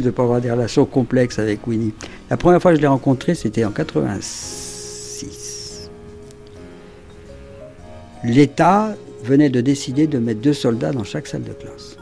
[0.00, 1.92] de ne pas avoir des relations complexes avec Winnie.
[2.30, 5.90] La première fois que je l'ai rencontré, c'était en 86.
[8.24, 11.96] L'État venait de décider de mettre deux soldats dans chaque salle de classe.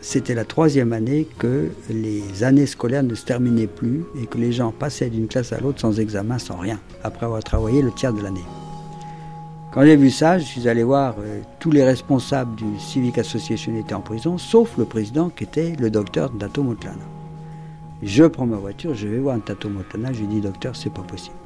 [0.00, 4.52] C'était la troisième année que les années scolaires ne se terminaient plus et que les
[4.52, 8.12] gens passaient d'une classe à l'autre sans examen, sans rien, après avoir travaillé le tiers
[8.12, 8.44] de l'année.
[9.78, 13.76] Quand j'ai vu ça, je suis allé voir euh, tous les responsables du Civic Association
[13.76, 17.04] étaient en prison, sauf le président qui était le docteur Dato Motlana.
[18.02, 21.02] Je prends ma voiture, je vais voir un Motlana, je lui dis docteur, c'est pas
[21.02, 21.36] possible.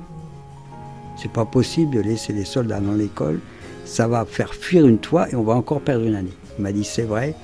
[1.18, 3.38] C'est pas possible de laisser les soldats dans l'école,
[3.84, 6.32] ça va faire fuir une toit et on va encore perdre une année.
[6.58, 7.34] Il m'a dit c'est vrai,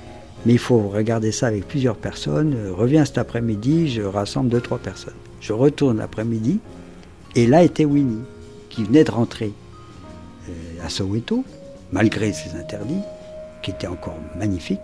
[0.47, 2.55] mais il faut regarder ça avec plusieurs personnes.
[2.55, 5.13] Euh, reviens cet après-midi, je rassemble deux, trois personnes.
[5.39, 6.57] Je retourne l'après-midi,
[7.35, 8.23] et là était Winnie,
[8.71, 9.53] qui venait de rentrer
[10.83, 11.43] à Soweto,
[11.91, 13.01] malgré ses interdits,
[13.61, 14.79] qui étaient encore magnifiques.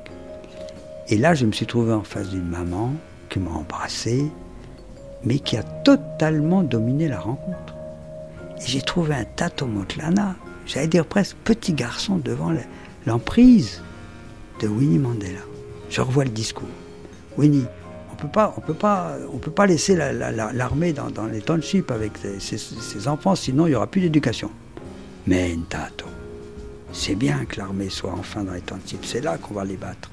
[1.07, 2.94] Et là, je me suis trouvé en face d'une maman
[3.30, 4.31] qui m'a embrassé,
[5.23, 7.75] mais qui a totalement dominé la rencontre.
[8.57, 10.35] Et j'ai trouvé un Tato Motlana,
[10.66, 12.52] j'allais dire presque petit garçon devant
[13.05, 13.81] l'emprise
[14.61, 15.41] de Winnie Mandela.
[15.89, 16.67] Je revois le discours.
[17.38, 17.66] Winnie,
[18.11, 22.13] on peut pas, on peut pas, on peut pas laisser l'armée dans, les townships avec
[22.39, 24.50] ses, enfants, sinon il n'y aura plus d'éducation.
[25.27, 26.05] Mais Ntato,
[26.91, 30.11] c'est bien que l'armée soit enfin dans les townships, c'est là qu'on va les battre.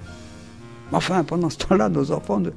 [0.90, 2.52] Enfin, pendant ce temps-là, nos enfants, de...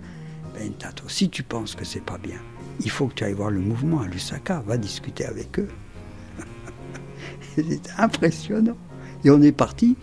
[0.53, 2.39] ben Ntato, si tu penses que c'est pas bien,
[2.81, 5.69] il faut que tu ailles voir le mouvement à Lusaka, va discuter avec eux.
[7.55, 8.77] C'était impressionnant.
[9.23, 9.95] Et on est parti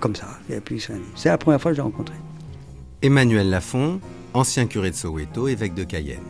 [0.00, 0.26] comme ça.
[1.16, 2.14] C'est la première fois que je l'ai rencontré.
[3.02, 4.00] Emmanuel Lafont,
[4.32, 6.20] ancien curé de Soweto, évêque de Cayenne.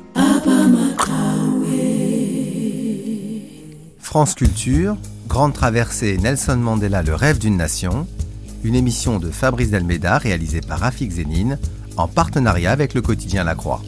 [4.15, 8.07] France Culture, Grande Traversée Nelson Mandela, le rêve d'une nation,
[8.63, 11.59] une émission de Fabrice Delmeda réalisée par Rafik Zénine
[11.97, 13.83] en partenariat avec le quotidien La Croix.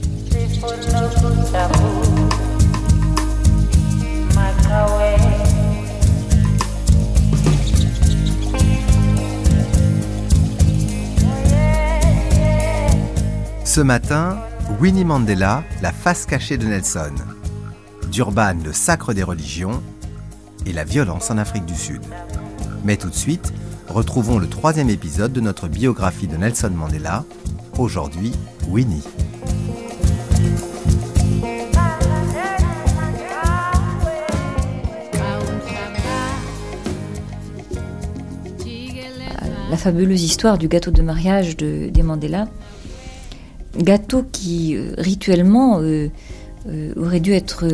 [13.65, 14.39] Ce matin,
[14.81, 17.15] Winnie Mandela, la face cachée de Nelson.
[18.11, 19.81] Durban, le sacre des religions.
[20.66, 22.03] Et la violence en Afrique du Sud.
[22.84, 23.54] Mais tout de suite,
[23.88, 27.25] retrouvons le troisième épisode de notre biographie de Nelson Mandela.
[27.78, 28.32] Aujourd'hui,
[28.69, 29.04] Winnie.
[39.71, 42.48] La fabuleuse histoire du gâteau de mariage de, des Mandela
[43.78, 46.09] gâteau qui euh, rituellement euh,
[46.69, 47.69] euh, aurait dû être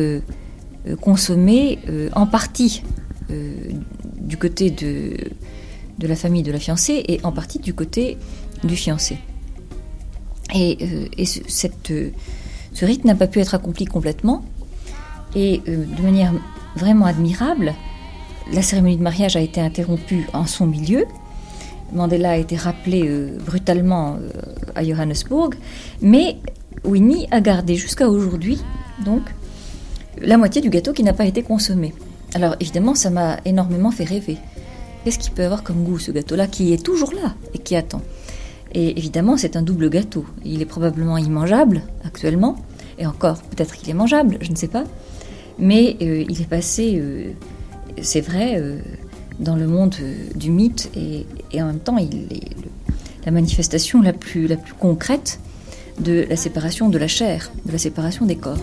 [1.01, 1.79] consommé
[2.13, 2.83] en partie
[3.29, 5.15] du côté de,
[5.97, 8.17] de la famille de la fiancée et en partie du côté
[8.63, 9.17] du fiancé.
[10.53, 10.77] Et,
[11.25, 11.93] cette,
[12.73, 14.43] ce rite n'a pas pu être accompli complètement.
[15.35, 16.33] Et de manière
[16.75, 17.73] vraiment admirable,
[18.51, 21.05] la cérémonie de mariage a été interrompue en son milieu
[21.93, 24.29] Mandela a été rappelé euh, brutalement euh,
[24.75, 25.51] à Johannesburg,
[26.01, 26.37] mais
[26.83, 28.59] Winnie a gardé jusqu'à aujourd'hui
[29.05, 29.21] donc
[30.21, 31.93] la moitié du gâteau qui n'a pas été consommé.
[32.33, 34.37] Alors évidemment, ça m'a énormément fait rêver.
[35.03, 38.01] Qu'est-ce qu'il peut avoir comme goût ce gâteau-là qui est toujours là et qui attend?
[38.73, 40.25] Et évidemment, c'est un double gâteau.
[40.45, 42.55] Il est probablement immangeable actuellement,
[42.97, 44.83] et encore, peut-être qu'il est mangeable, je ne sais pas.
[45.59, 47.01] Mais euh, il est passé,
[48.01, 48.59] c'est vrai,
[49.39, 49.95] dans le monde
[50.35, 51.25] du mythe et,
[51.61, 52.49] en même temps il est
[53.25, 55.39] la manifestation la plus, la plus concrète
[55.99, 58.57] de la séparation de la chair, de la séparation des corps.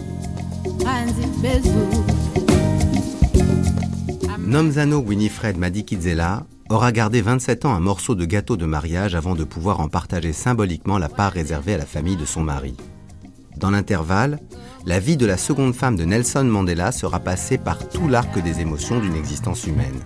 [4.39, 9.45] Nomzano Winifred Madikizela aura gardé 27 ans un morceau de gâteau de mariage avant de
[9.45, 12.75] pouvoir en partager symboliquement la part réservée à la famille de son mari.
[13.57, 14.39] Dans l'intervalle,
[14.87, 18.61] la vie de la seconde femme de Nelson Mandela sera passée par tout l'arc des
[18.61, 20.01] émotions d'une existence humaine.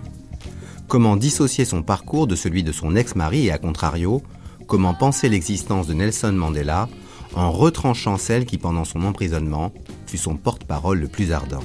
[0.87, 4.21] Comment dissocier son parcours de celui de son ex-mari et à contrario,
[4.67, 6.89] comment penser l'existence de Nelson Mandela
[7.35, 9.71] en retranchant celle qui, pendant son emprisonnement,
[10.07, 11.63] fut son porte-parole le plus ardent.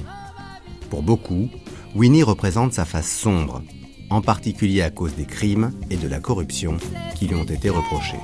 [0.89, 1.49] Pour beaucoup,
[1.95, 3.61] Winnie représente sa face sombre,
[4.09, 6.77] en particulier à cause des crimes et de la corruption
[7.15, 8.19] qui lui ont été reprochés.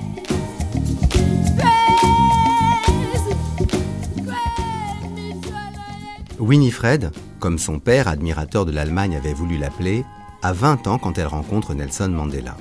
[6.38, 7.10] Winifred,
[7.40, 10.04] comme son père, admirateur de l'Allemagne, avait voulu l'appeler,
[10.42, 12.56] a 20 ans quand elle rencontre Nelson Mandela.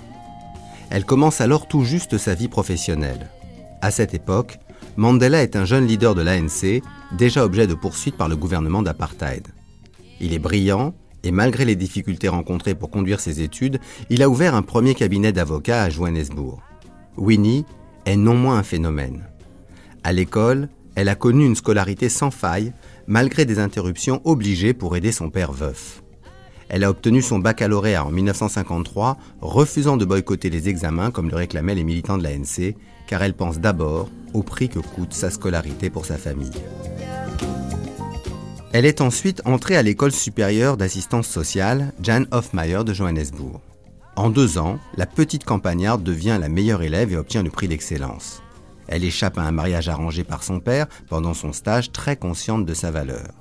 [0.89, 3.29] Elle commence alors tout juste sa vie professionnelle.
[3.81, 4.57] À cette époque,
[4.97, 6.81] Mandela est un jeune leader de l'ANC,
[7.15, 9.47] déjà objet de poursuite par le gouvernement d'apartheid.
[10.19, 13.79] Il est brillant et malgré les difficultés rencontrées pour conduire ses études,
[14.09, 16.61] il a ouvert un premier cabinet d'avocats à Johannesburg.
[17.15, 17.63] Winnie
[18.05, 19.27] est non moins un phénomène.
[20.03, 22.73] À l'école, elle a connu une scolarité sans faille,
[23.05, 26.01] malgré des interruptions obligées pour aider son père veuf.
[26.69, 31.75] Elle a obtenu son baccalauréat en 1953, refusant de boycotter les examens comme le réclamaient
[31.75, 32.75] les militants de l'ANC,
[33.07, 36.51] car elle pense d'abord au prix que coûte sa scolarité pour sa famille.
[38.73, 43.61] Elle est ensuite entrée à l'école supérieure d'assistance sociale Jan Hofmeyer de Johannesburg.
[44.15, 48.41] En deux ans, la petite campagnarde devient la meilleure élève et obtient le prix d'excellence.
[48.87, 52.73] Elle échappe à un mariage arrangé par son père pendant son stage, très consciente de
[52.73, 53.31] sa valeur.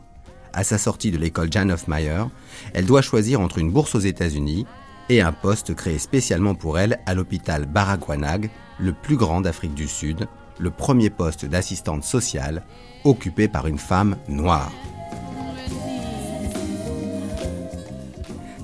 [0.52, 2.24] À sa sortie de l'école Jan Hofmeyer,
[2.72, 4.66] elle doit choisir entre une bourse aux États-Unis
[5.08, 9.88] et un poste créé spécialement pour elle à l'hôpital Baragwanag, le plus grand d'Afrique du
[9.88, 10.26] Sud,
[10.58, 12.62] le premier poste d'assistante sociale
[13.04, 14.72] occupé par une femme noire.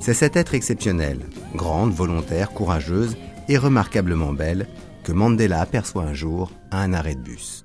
[0.01, 1.21] C'est cet être exceptionnel,
[1.55, 3.17] grande, volontaire, courageuse
[3.49, 4.67] et remarquablement belle,
[5.05, 7.65] que Mandela aperçoit un jour à un arrêt de bus.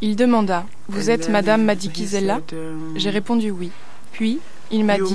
[0.00, 3.70] Il demanda Vous êtes Madame Madikizela um, J'ai répondu oui.
[4.12, 4.40] Puis,
[4.70, 5.14] il m'a dit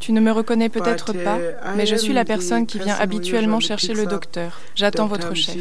[0.00, 3.60] Tu ne me reconnais peut-être pas, uh, mais je suis la personne qui vient habituellement
[3.60, 4.60] chercher le docteur.
[4.74, 5.56] J'attends votre chef.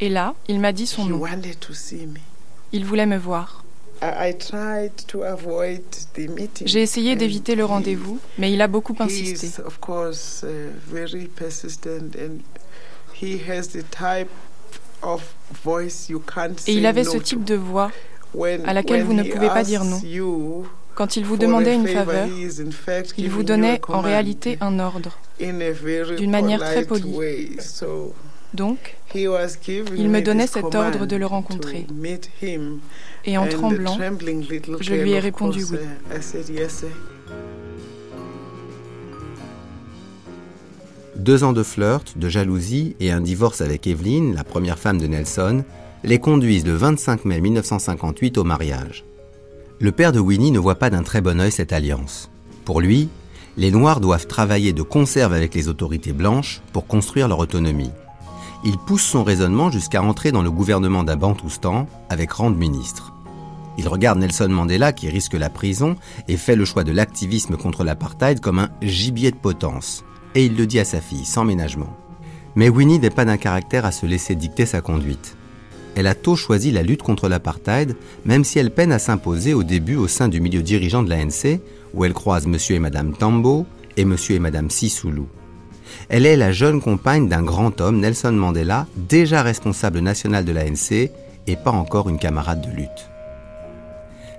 [0.00, 1.22] Et là, il m'a dit son nom.
[2.72, 3.63] Il voulait me voir.
[6.64, 9.48] J'ai essayé d'éviter le rendez-vous, mais il a beaucoup insisté.
[16.66, 17.90] Et il avait ce type de voix
[18.64, 20.00] à laquelle vous ne pouvez pas dire non.
[20.94, 22.28] Quand il vous demandait une faveur,
[23.18, 27.16] il vous donnait en réalité un ordre, d'une manière très polie.
[28.54, 29.28] Donc, il
[30.08, 31.86] me donnait cet ordre de le rencontrer.
[33.24, 33.98] Et en tremblant,
[34.80, 35.78] je lui ai répondu oui.
[41.16, 45.06] Deux ans de flirt, de jalousie et un divorce avec Evelyn, la première femme de
[45.06, 45.64] Nelson,
[46.04, 49.04] les conduisent le 25 mai 1958 au mariage.
[49.80, 52.30] Le père de Winnie ne voit pas d'un très bon œil cette alliance.
[52.64, 53.08] Pour lui,
[53.56, 57.90] les Noirs doivent travailler de conserve avec les autorités blanches pour construire leur autonomie
[58.64, 63.12] il pousse son raisonnement jusqu'à entrer dans le gouvernement d'Abantoustan avec rang de ministre.
[63.76, 65.96] Il regarde Nelson Mandela qui risque la prison
[66.28, 70.04] et fait le choix de l'activisme contre l'apartheid comme un gibier de potence.
[70.34, 71.94] Et il le dit à sa fille, sans ménagement.
[72.56, 75.36] Mais Winnie n'est pas d'un caractère à se laisser dicter sa conduite.
[75.96, 79.62] Elle a tôt choisi la lutte contre l'apartheid, même si elle peine à s'imposer au
[79.62, 81.60] début au sein du milieu dirigeant de l'ANC,
[81.92, 83.66] où elle croise monsieur et madame Tambo
[83.96, 85.28] et monsieur et madame Sissoulou.
[86.08, 91.10] Elle est la jeune compagne d'un grand homme, Nelson Mandela, déjà responsable national de l'ANC
[91.46, 93.10] et pas encore une camarade de lutte.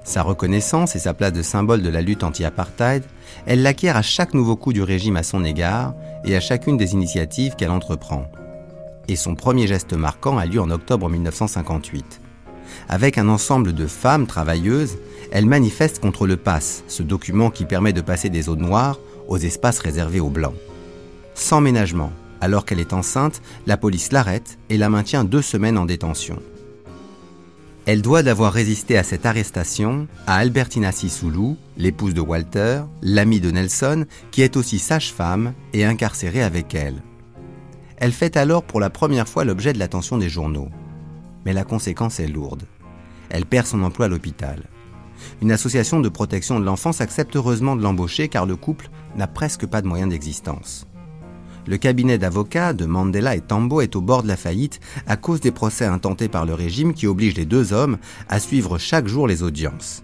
[0.04, 3.04] Sa reconnaissance et sa place de symbole de la lutte anti-apartheid,
[3.48, 6.94] elle l'acquiert à chaque nouveau coup du régime à son égard et à chacune des
[6.94, 8.26] initiatives qu'elle entreprend.
[9.08, 12.22] Et son premier geste marquant a lieu en octobre 1958.
[12.88, 14.98] Avec un ensemble de femmes travailleuses,
[15.32, 19.38] elle manifeste contre le pass, ce document qui permet de passer des zones noires aux
[19.38, 20.56] espaces réservés aux blancs
[21.36, 22.12] sans ménagement.
[22.42, 26.40] Alors qu'elle est enceinte, la police l'arrête et la maintient deux semaines en détention.
[27.86, 33.52] Elle doit d'avoir résisté à cette arrestation à Albertina Sissoulou, l'épouse de Walter, l'amie de
[33.52, 37.04] Nelson, qui est aussi sage-femme et incarcérée avec elle.
[37.98, 40.70] Elle fait alors pour la première fois l'objet de l'attention des journaux.
[41.46, 42.64] Mais la conséquence est lourde.
[43.30, 44.64] Elle perd son emploi à l'hôpital.
[45.42, 49.66] Une association de protection de l'enfance accepte heureusement de l'embaucher car le couple n'a presque
[49.68, 50.88] pas de moyens d'existence.
[51.68, 55.42] Le cabinet d'avocats de Mandela et Tambo est au bord de la faillite à cause
[55.42, 57.98] des procès intentés par le régime qui obligent les deux hommes
[58.30, 60.04] à suivre chaque jour les audiences.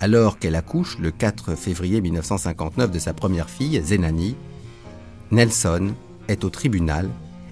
[0.00, 4.36] Alors qu'elle accouche le 4 février 1959 de sa première fille, Zenani,
[5.30, 5.94] Nelson
[6.26, 7.08] est au tribunal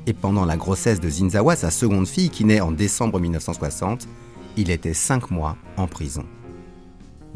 [0.06, 4.08] et pendant la grossesse de Zinzawa, sa seconde fille qui naît en décembre 1960,
[4.56, 6.24] il était cinq mois en prison.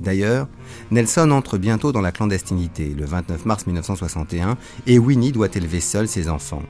[0.00, 0.48] D'ailleurs,
[0.90, 6.08] Nelson entre bientôt dans la clandestinité, le 29 mars 1961, et Winnie doit élever seule
[6.08, 6.62] ses enfants.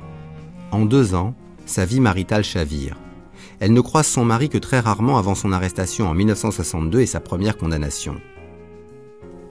[0.73, 1.35] En deux ans,
[1.65, 2.97] sa vie maritale chavire.
[3.61, 7.21] Elle ne croise son mari que très rarement avant son arrestation en 1962 et sa
[7.21, 8.17] première condamnation.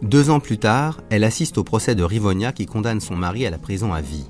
[0.01, 3.49] Deux ans plus tard, elle assiste au procès de Rivonia qui condamne son mari à
[3.49, 4.25] la prison à vie.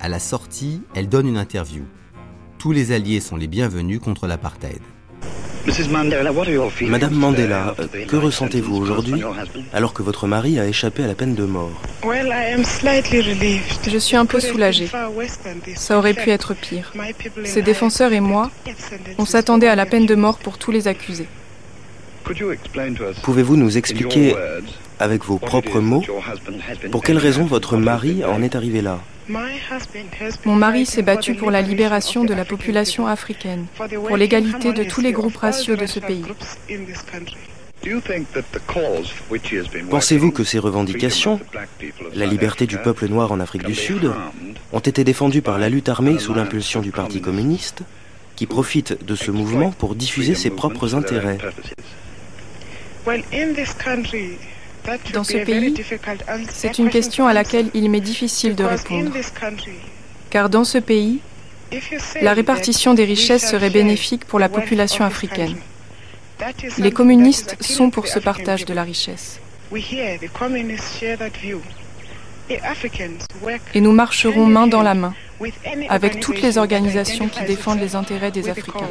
[0.00, 1.84] À la sortie, elle donne une interview.
[2.58, 4.80] Tous les alliés sont les bienvenus contre l'apartheid.
[6.82, 7.74] Madame Mandela,
[8.06, 9.22] que ressentez-vous aujourd'hui
[9.72, 11.70] alors que votre mari a échappé à la peine de mort?
[13.86, 14.88] Je suis un peu soulagée.
[15.74, 16.92] Ça aurait pu être pire.
[17.44, 18.50] Ses défenseurs et moi,
[19.18, 21.28] on s'attendait à la peine de mort pour tous les accusés.
[23.22, 24.34] Pouvez-vous nous expliquer,
[24.98, 26.04] avec vos propres mots,
[26.90, 29.00] pour quelle raison votre mari en est arrivé là?
[29.28, 33.66] Mon mari s'est battu pour la libération de la population africaine,
[34.06, 36.24] pour l'égalité de tous les groupes raciaux de ce pays.
[39.90, 41.40] Pensez-vous que ces revendications,
[42.14, 44.10] la liberté du peuple noir en Afrique du Sud,
[44.72, 47.82] ont été défendues par la lutte armée sous l'impulsion du Parti communiste,
[48.36, 51.38] qui profite de ce mouvement pour diffuser ses propres intérêts?
[55.12, 55.74] Dans ce pays,
[56.50, 59.10] c'est une question à laquelle il m'est difficile de répondre.
[60.30, 61.20] Car dans ce pays,
[62.20, 65.56] la répartition des richesses serait bénéfique pour la population africaine.
[66.78, 69.40] Les communistes sont pour ce partage de la richesse.
[73.74, 75.14] Et nous marcherons main dans la main
[75.88, 78.90] avec toutes les organisations qui défendent les intérêts des Africains.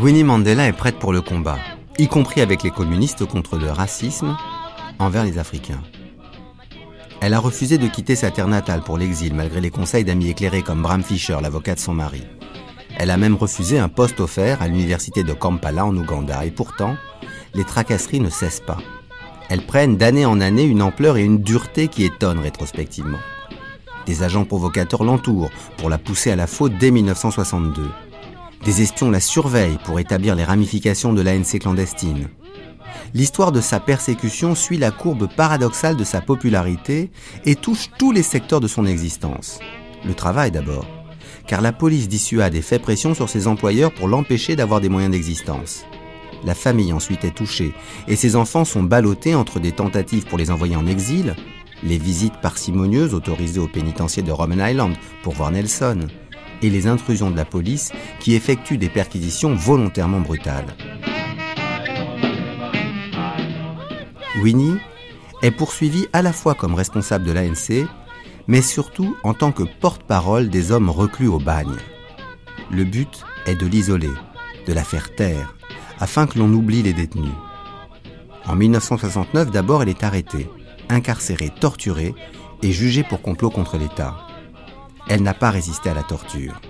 [0.00, 1.58] Winnie Mandela est prête pour le combat,
[1.98, 4.34] y compris avec les communistes contre le racisme
[4.98, 5.82] envers les Africains.
[7.20, 10.62] Elle a refusé de quitter sa terre natale pour l'exil malgré les conseils d'amis éclairés
[10.62, 12.22] comme Bram Fisher, l'avocat de son mari.
[13.02, 16.44] Elle a même refusé un poste offert à l'université de Kampala en Ouganda.
[16.44, 16.96] Et pourtant,
[17.54, 18.76] les tracasseries ne cessent pas.
[19.48, 23.16] Elles prennent d'année en année une ampleur et une dureté qui étonnent rétrospectivement.
[24.04, 27.88] Des agents provocateurs l'entourent pour la pousser à la faute dès 1962.
[28.66, 32.28] Des espions la surveillent pour établir les ramifications de l'ANC clandestine.
[33.14, 37.10] L'histoire de sa persécution suit la courbe paradoxale de sa popularité
[37.46, 39.58] et touche tous les secteurs de son existence.
[40.04, 40.99] Le travail d'abord
[41.50, 45.10] car la police dissuade et fait pression sur ses employeurs pour l'empêcher d'avoir des moyens
[45.10, 45.84] d'existence.
[46.44, 47.74] La famille ensuite est touchée
[48.06, 51.34] et ses enfants sont ballottés entre des tentatives pour les envoyer en exil,
[51.82, 56.06] les visites parcimonieuses autorisées au pénitencier de Robben Island pour voir Nelson,
[56.62, 57.90] et les intrusions de la police
[58.20, 60.76] qui effectuent des perquisitions volontairement brutales.
[64.40, 64.78] Winnie
[65.42, 67.88] est poursuivie à la fois comme responsable de l'ANC
[68.50, 71.76] mais surtout en tant que porte-parole des hommes reclus au bagne.
[72.72, 74.10] Le but est de l'isoler,
[74.66, 75.54] de la faire taire,
[76.00, 77.30] afin que l'on oublie les détenus.
[78.46, 80.50] En 1969, d'abord, elle est arrêtée,
[80.88, 82.12] incarcérée, torturée
[82.60, 84.16] et jugée pour complot contre l'État.
[85.08, 86.60] Elle n'a pas résisté à la torture.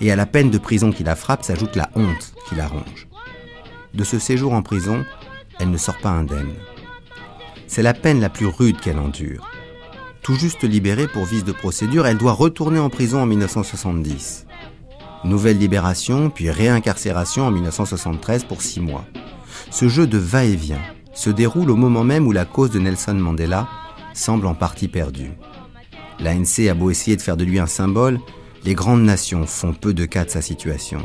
[0.00, 3.06] Et à la peine de prison qui la frappe s'ajoute la honte qui la ronge.
[3.94, 5.04] De ce séjour en prison,
[5.60, 6.52] elle ne sort pas indemne.
[7.68, 9.51] C'est la peine la plus rude qu'elle endure.
[10.22, 14.46] Tout juste libérée pour vice de procédure, elle doit retourner en prison en 1970.
[15.24, 19.04] Nouvelle libération, puis réincarcération en 1973 pour six mois.
[19.72, 20.80] Ce jeu de va-et-vient
[21.12, 23.68] se déroule au moment même où la cause de Nelson Mandela
[24.14, 25.32] semble en partie perdue.
[26.20, 28.20] L'ANC a beau essayer de faire de lui un symbole,
[28.64, 31.00] les grandes nations font peu de cas de sa situation.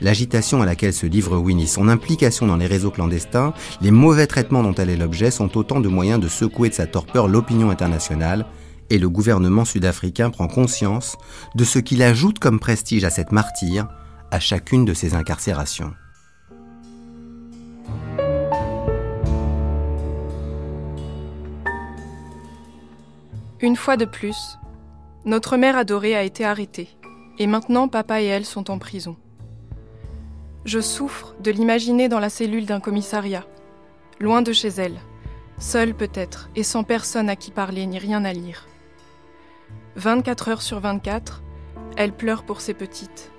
[0.00, 4.62] L'agitation à laquelle se livre Winnie, son implication dans les réseaux clandestins, les mauvais traitements
[4.62, 8.46] dont elle est l'objet sont autant de moyens de secouer de sa torpeur l'opinion internationale,
[8.90, 11.16] et le gouvernement sud-africain prend conscience
[11.54, 13.88] de ce qu'il ajoute comme prestige à cette martyre
[14.30, 15.92] à chacune de ses incarcérations.
[23.60, 24.58] Une fois de plus,
[25.24, 26.88] notre mère adorée a été arrêtée,
[27.38, 29.16] et maintenant papa et elle sont en prison.
[30.64, 33.44] Je souffre de l'imaginer dans la cellule d'un commissariat,
[34.18, 34.98] loin de chez elle,
[35.58, 38.66] seule peut-être, et sans personne à qui parler ni rien à lire.
[39.96, 41.42] 24 heures sur 24,
[41.98, 43.30] elle pleure pour ses petites.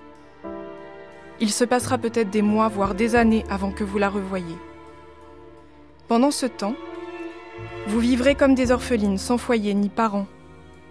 [1.40, 4.58] Il se passera peut-être des mois, voire des années avant que vous la revoyiez.
[6.08, 6.76] Pendant ce temps,
[7.88, 10.28] vous vivrez comme des orphelines, sans foyer ni parents,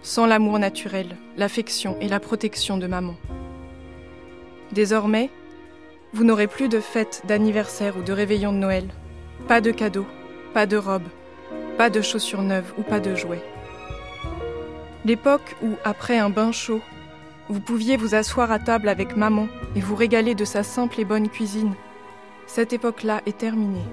[0.01, 3.15] sans l'amour naturel, l'affection et la protection de maman.
[4.73, 5.31] Désormais,
[6.15, 8.87] vous n'aurez plus de fêtes d'anniversaire ou de réveillon de Noël.
[9.49, 10.07] Pas de cadeaux,
[10.53, 11.09] pas de robes,
[11.77, 13.43] pas de chaussures neuves ou pas de jouets.
[15.03, 16.79] L'époque où, après un bain chaud,
[17.49, 21.05] vous pouviez vous asseoir à table avec maman et vous régaler de sa simple et
[21.05, 21.73] bonne cuisine,
[22.47, 23.85] cette époque-là est terminée.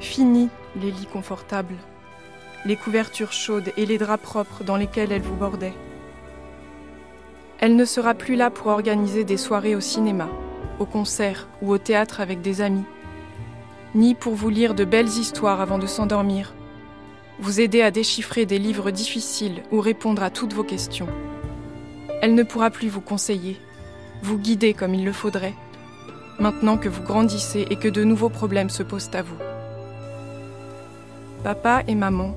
[0.00, 1.76] Fini les lits confortables,
[2.66, 5.74] les couvertures chaudes et les draps propres dans lesquels elle vous bordait.
[7.60, 10.30] Elle ne sera plus là pour organiser des soirées au cinéma,
[10.78, 12.86] au concert ou au théâtre avec des amis,
[13.94, 16.54] ni pour vous lire de belles histoires avant de s'endormir,
[17.38, 21.08] vous aider à déchiffrer des livres difficiles ou répondre à toutes vos questions.
[22.22, 23.58] Elle ne pourra plus vous conseiller,
[24.22, 25.54] vous guider comme il le faudrait,
[26.38, 29.36] maintenant que vous grandissez et que de nouveaux problèmes se posent à vous.
[31.44, 32.34] Papa et maman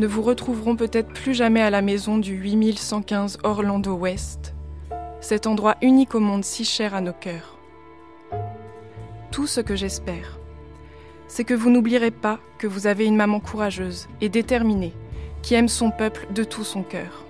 [0.00, 4.54] ne vous retrouveront peut-être plus jamais à la maison du 8115 Orlando West,
[5.20, 7.58] cet endroit unique au monde si cher à nos cœurs.
[9.30, 10.38] Tout ce que j'espère,
[11.28, 14.94] c'est que vous n'oublierez pas que vous avez une maman courageuse et déterminée
[15.42, 17.26] qui aime son peuple de tout son cœur.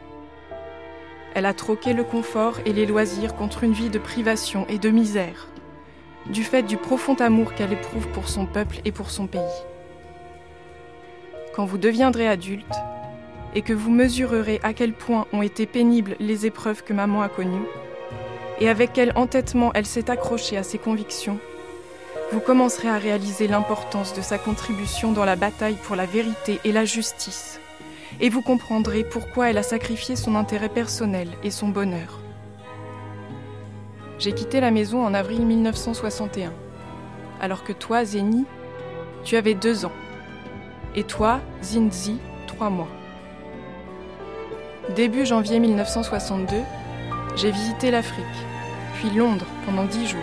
[1.35, 4.91] Elle a troqué le confort et les loisirs contre une vie de privation et de
[4.91, 5.49] misère,
[6.27, 9.41] du fait du profond amour qu'elle éprouve pour son peuple et pour son pays.
[11.61, 12.75] Quand vous deviendrez adulte
[13.55, 17.29] et que vous mesurerez à quel point ont été pénibles les épreuves que maman a
[17.29, 17.67] connues,
[18.61, 21.39] et avec quel entêtement elle s'est accrochée à ses convictions,
[22.33, 26.73] vous commencerez à réaliser l'importance de sa contribution dans la bataille pour la vérité et
[26.73, 27.61] la justice
[28.23, 32.21] et vous comprendrez pourquoi elle a sacrifié son intérêt personnel et son bonheur.
[34.19, 36.55] J'ai quitté la maison en avril 1961,
[37.39, 38.47] alors que toi, Zeni,
[39.25, 39.93] tu avais deux ans,
[40.97, 42.89] et toi, Zinzi, trois mois.
[44.97, 46.57] Début janvier 1962,
[47.37, 48.25] j'ai visité l'Afrique,
[48.95, 50.21] puis Londres pendant dix jours.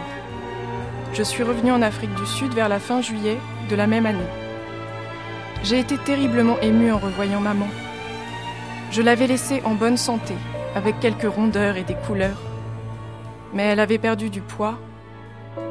[1.14, 3.38] Je suis revenu en Afrique du Sud vers la fin juillet
[3.70, 4.20] de la même année.
[5.64, 7.68] J'ai été terriblement ému en revoyant maman.
[8.92, 10.34] Je l'avais laissée en bonne santé,
[10.76, 12.42] avec quelques rondeurs et des couleurs.
[13.54, 14.78] Mais elle avait perdu du poids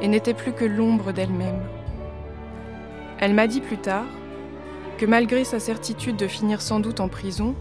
[0.00, 1.60] et n'était plus que l'ombre d'elle-même.
[3.18, 4.06] Elle m'a dit plus tard
[4.96, 7.54] que malgré sa certitude de finir sans doute en prison,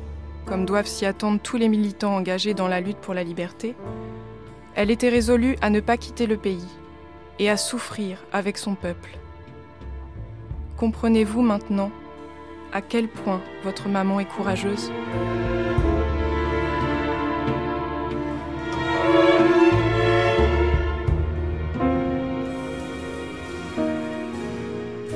[0.46, 3.75] comme doivent s'y attendre tous les militants engagés dans la lutte pour la liberté,
[4.75, 6.68] elle était résolue à ne pas quitter le pays
[7.39, 9.17] et à souffrir avec son peuple.
[10.78, 11.91] Comprenez-vous maintenant
[12.74, 14.91] à quel point votre maman est courageuse?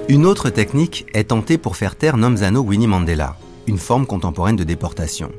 [0.10, 4.64] Une autre technique est tentée pour faire taire Nomzano Winnie Mandela, une forme contemporaine de
[4.64, 5.30] déportation.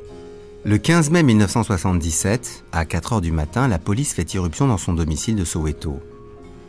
[0.63, 4.93] Le 15 mai 1977, à 4 heures du matin, la police fait irruption dans son
[4.93, 5.99] domicile de Soweto.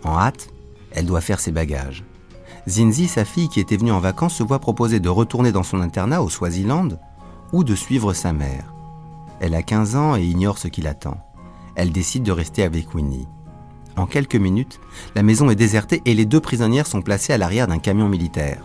[0.02, 0.48] En hâte,
[0.90, 2.02] elle doit faire ses bagages.
[2.66, 5.80] Zinzi, sa fille qui était venue en vacances, se voit proposer de retourner dans son
[5.80, 6.88] internat au Swaziland
[7.52, 8.74] ou de suivre sa mère.
[9.38, 11.18] Elle a 15 ans et ignore ce qui l'attend.
[11.76, 13.28] Elle décide de rester avec Winnie.
[13.96, 14.80] En quelques minutes,
[15.14, 18.62] la maison est désertée et les deux prisonnières sont placées à l'arrière d'un camion militaire.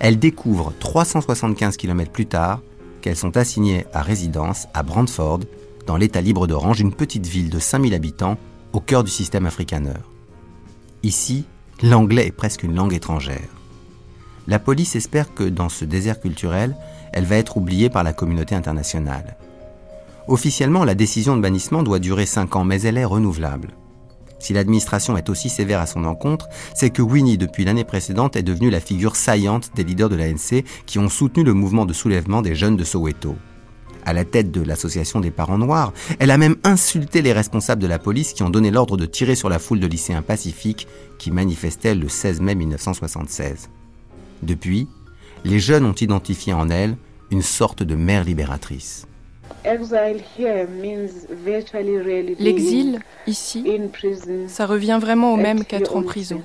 [0.00, 2.60] Elle découvre 375 km plus tard
[3.02, 5.40] qu'elles sont assignées à résidence à Brantford,
[5.86, 8.36] dans l'État libre d'Orange, une petite ville de 5000 habitants
[8.72, 9.94] au cœur du système africaner.
[11.02, 11.44] Ici,
[11.82, 13.48] l'anglais est presque une langue étrangère.
[14.46, 16.76] La police espère que dans ce désert culturel,
[17.12, 19.36] elle va être oubliée par la communauté internationale.
[20.28, 23.68] Officiellement, la décision de bannissement doit durer 5 ans, mais elle est renouvelable.
[24.40, 28.42] Si l'administration est aussi sévère à son encontre, c'est que Winnie, depuis l'année précédente, est
[28.42, 32.42] devenue la figure saillante des leaders de l'ANC qui ont soutenu le mouvement de soulèvement
[32.42, 33.36] des jeunes de Soweto.
[34.06, 37.86] À la tête de l'association des parents noirs, elle a même insulté les responsables de
[37.86, 41.30] la police qui ont donné l'ordre de tirer sur la foule de lycéens pacifiques qui
[41.30, 43.68] manifestaient le 16 mai 1976.
[44.42, 44.88] Depuis,
[45.44, 46.96] les jeunes ont identifié en elle
[47.30, 49.06] une sorte de mère libératrice.
[52.38, 53.64] L'exil, ici,
[54.48, 56.42] ça revient vraiment au même qu'être en prison.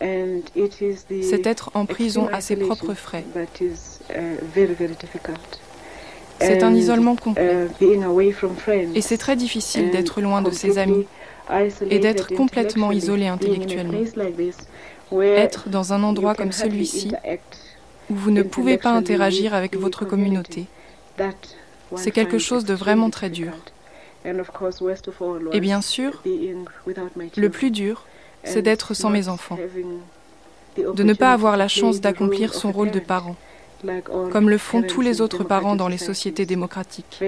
[0.00, 3.24] C'est être en prison à ses propres frais.
[6.40, 7.68] C'est un isolement complet.
[7.80, 11.06] Uh, et c'est très difficile d'être loin de ses amis
[11.88, 14.00] et d'être complètement isolé intellectuellement.
[15.12, 17.12] Être dans un endroit comme celui-ci,
[18.10, 20.66] où vous ne pouvez pas interagir avec votre communauté,
[21.96, 23.52] c'est quelque chose de vraiment très dur.
[25.52, 26.22] Et bien sûr,
[27.36, 28.04] le plus dur,
[28.44, 29.58] c'est d'être sans mes enfants,
[30.76, 33.36] de ne pas avoir la chance d'accomplir son rôle de parent
[34.30, 37.22] comme le font tous les autres parents dans les sociétés démocratiques.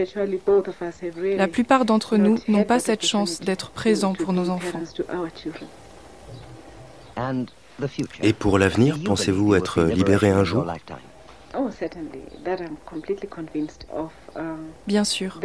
[1.37, 4.81] La plupart d'entre nous n'ont pas cette chance d'être présents pour nos enfants.
[8.23, 10.67] Et pour l'avenir, pensez-vous être libéré un jour?
[14.87, 15.41] Bien sûr,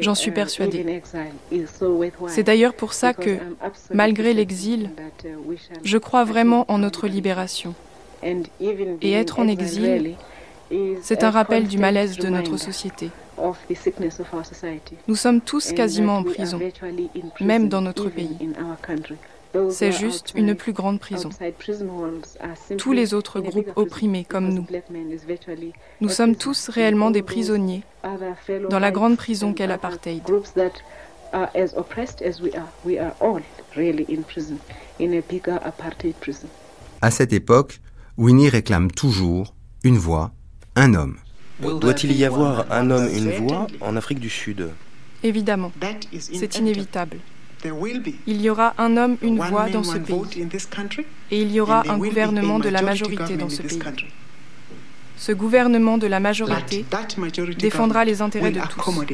[0.00, 1.02] j'en suis persuadée.
[2.28, 3.38] C'est d'ailleurs pour ça que,
[3.92, 4.90] malgré l'exil,
[5.82, 7.74] je crois vraiment en notre libération.
[8.22, 10.14] Et être en exil,
[11.02, 13.10] c'est un rappel du malaise de notre société.
[15.08, 16.60] Nous sommes tous quasiment en prison,
[17.40, 18.36] même dans notre pays.
[19.70, 21.30] C'est juste une plus grande prison.
[22.78, 24.66] Tous les autres groupes opprimés comme nous.
[26.00, 27.82] Nous sommes tous réellement des prisonniers
[28.70, 30.22] dans la grande prison qu'est l'apartheid.
[37.00, 37.80] À cette époque,
[38.18, 40.32] Winnie réclame toujours une voix,
[40.76, 41.16] un homme.
[41.60, 44.70] Doit-il y avoir un homme, une voix en Afrique du Sud?
[45.22, 45.72] Évidemment,
[46.18, 47.18] c'est inévitable.
[48.26, 50.16] Il y aura un homme, une voix dans ce pays.
[51.30, 53.80] Et il y aura un gouvernement de la majorité dans ce pays.
[55.16, 56.84] Ce gouvernement de la majorité
[57.58, 59.04] défendra les intérêts de tous.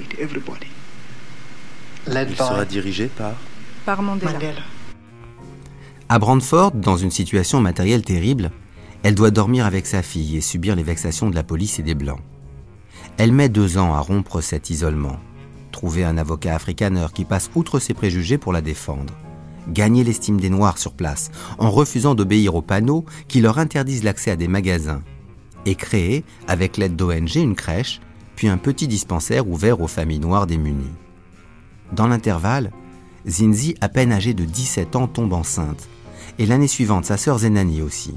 [2.06, 3.34] Il sera dirigé par
[3.84, 4.38] Par Mandela.
[6.08, 8.50] À Brantford, dans une situation matérielle terrible,
[9.02, 11.94] elle doit dormir avec sa fille et subir les vexations de la police et des
[11.94, 12.20] Blancs.
[13.18, 15.18] Elle met deux ans à rompre cet isolement
[15.78, 19.14] trouver un avocat africaneur qui passe outre ses préjugés pour la défendre.
[19.68, 24.32] Gagner l'estime des Noirs sur place en refusant d'obéir aux panneaux qui leur interdisent l'accès
[24.32, 25.02] à des magasins.
[25.66, 28.00] Et créer, avec l'aide d'ONG, une crèche,
[28.34, 30.96] puis un petit dispensaire ouvert aux familles noires démunies.
[31.92, 32.72] Dans l'intervalle,
[33.28, 35.88] Zinzi, à peine âgée de 17 ans, tombe enceinte.
[36.40, 38.16] Et l'année suivante, sa sœur Zenani aussi.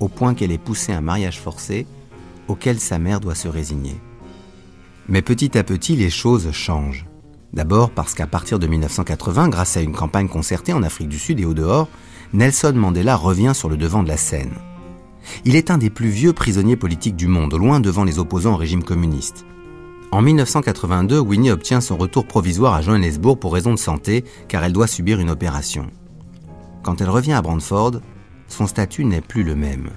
[0.00, 1.86] Au point qu'elle est poussée à un mariage forcé
[2.48, 3.94] auquel sa mère doit se résigner.
[5.10, 7.04] Mais petit à petit, les choses changent.
[7.52, 11.40] D'abord parce qu'à partir de 1980, grâce à une campagne concertée en Afrique du Sud
[11.40, 11.88] et au dehors,
[12.32, 14.52] Nelson Mandela revient sur le devant de la scène.
[15.44, 18.56] Il est un des plus vieux prisonniers politiques du monde, loin devant les opposants au
[18.56, 19.44] régime communiste.
[20.12, 24.72] En 1982, Winnie obtient son retour provisoire à Johannesburg pour raison de santé, car elle
[24.72, 25.88] doit subir une opération.
[26.84, 28.00] Quand elle revient à Brantford,
[28.46, 29.90] son statut n'est plus le même.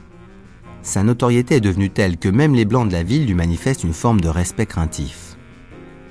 [0.83, 3.93] Sa notoriété est devenue telle que même les Blancs de la ville lui manifestent une
[3.93, 5.37] forme de respect craintif.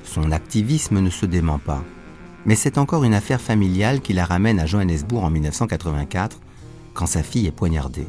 [0.03, 1.85] Son activisme ne se dément pas.
[2.47, 6.41] Mais c'est encore une affaire familiale qui la ramène à Johannesburg en 1984,
[6.95, 8.07] quand sa fille est poignardée.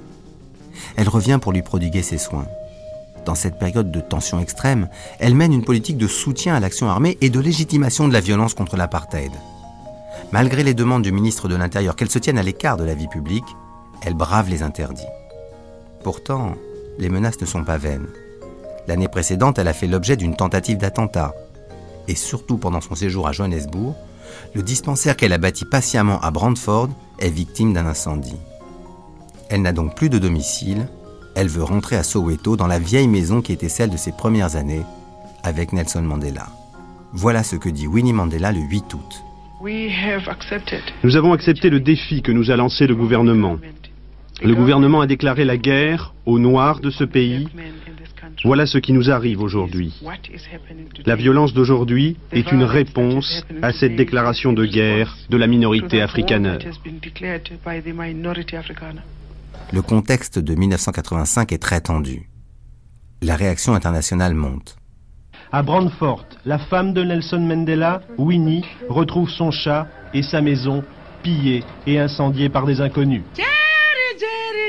[0.95, 2.47] Elle revient pour lui prodiguer ses soins.
[3.25, 4.87] Dans cette période de tension extrême,
[5.19, 8.53] elle mène une politique de soutien à l'action armée et de légitimation de la violence
[8.53, 9.31] contre l'apartheid.
[10.31, 13.09] Malgré les demandes du ministre de l'Intérieur qu'elle se tienne à l'écart de la vie
[13.09, 13.43] publique,
[14.01, 15.03] elle brave les interdits.
[16.03, 16.55] Pourtant,
[16.99, 18.07] les menaces ne sont pas vaines.
[18.87, 21.33] L'année précédente, elle a fait l'objet d'une tentative d'attentat.
[22.07, 23.95] Et surtout pendant son séjour à Johannesburg,
[24.53, 26.89] le dispensaire qu'elle a bâti patiemment à Brantford
[27.19, 28.35] est victime d'un incendie.
[29.49, 30.87] Elle n'a donc plus de domicile,
[31.35, 34.55] elle veut rentrer à Soweto dans la vieille maison qui était celle de ses premières
[34.55, 34.83] années
[35.43, 36.47] avec Nelson Mandela.
[37.13, 39.23] Voilà ce que dit Winnie Mandela le 8 août.
[41.03, 43.57] Nous avons accepté le défi que nous a lancé le gouvernement.
[44.43, 47.47] Le gouvernement a déclaré la guerre aux Noirs de ce pays.
[48.43, 49.93] Voilà ce qui nous arrive aujourd'hui.
[51.05, 56.59] La violence d'aujourd'hui est une réponse à cette déclaration de guerre de la minorité africaine.
[59.71, 62.27] Le contexte de 1985 est très tendu.
[63.21, 64.75] La réaction internationale monte.
[65.53, 70.83] À Brantford, la femme de Nelson Mandela, Winnie, retrouve son chat et sa maison
[71.21, 73.21] pillés et incendiés par des inconnus.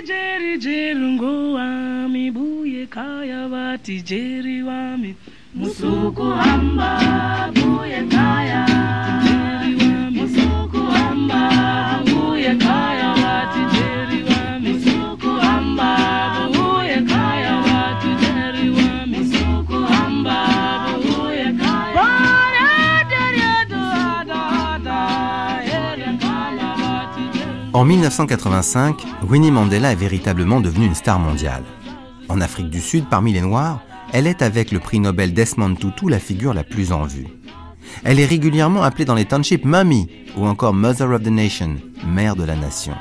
[0.03, 5.15] Jeri jerungo wami buye kaya vati jeri wami.
[5.55, 7.14] Musuku hamba
[27.85, 31.65] En 1985, Winnie Mandela est véritablement devenue une star mondiale.
[32.31, 33.83] En Afrique du Sud, parmi les Noirs,
[34.15, 37.27] elle est avec le prix Nobel Desmond Tutu la figure la plus en vue.
[38.03, 42.37] Elle est régulièrement appelée dans les townships Mummy ou encore Mother of the Nation, mère
[42.37, 42.95] de la nation.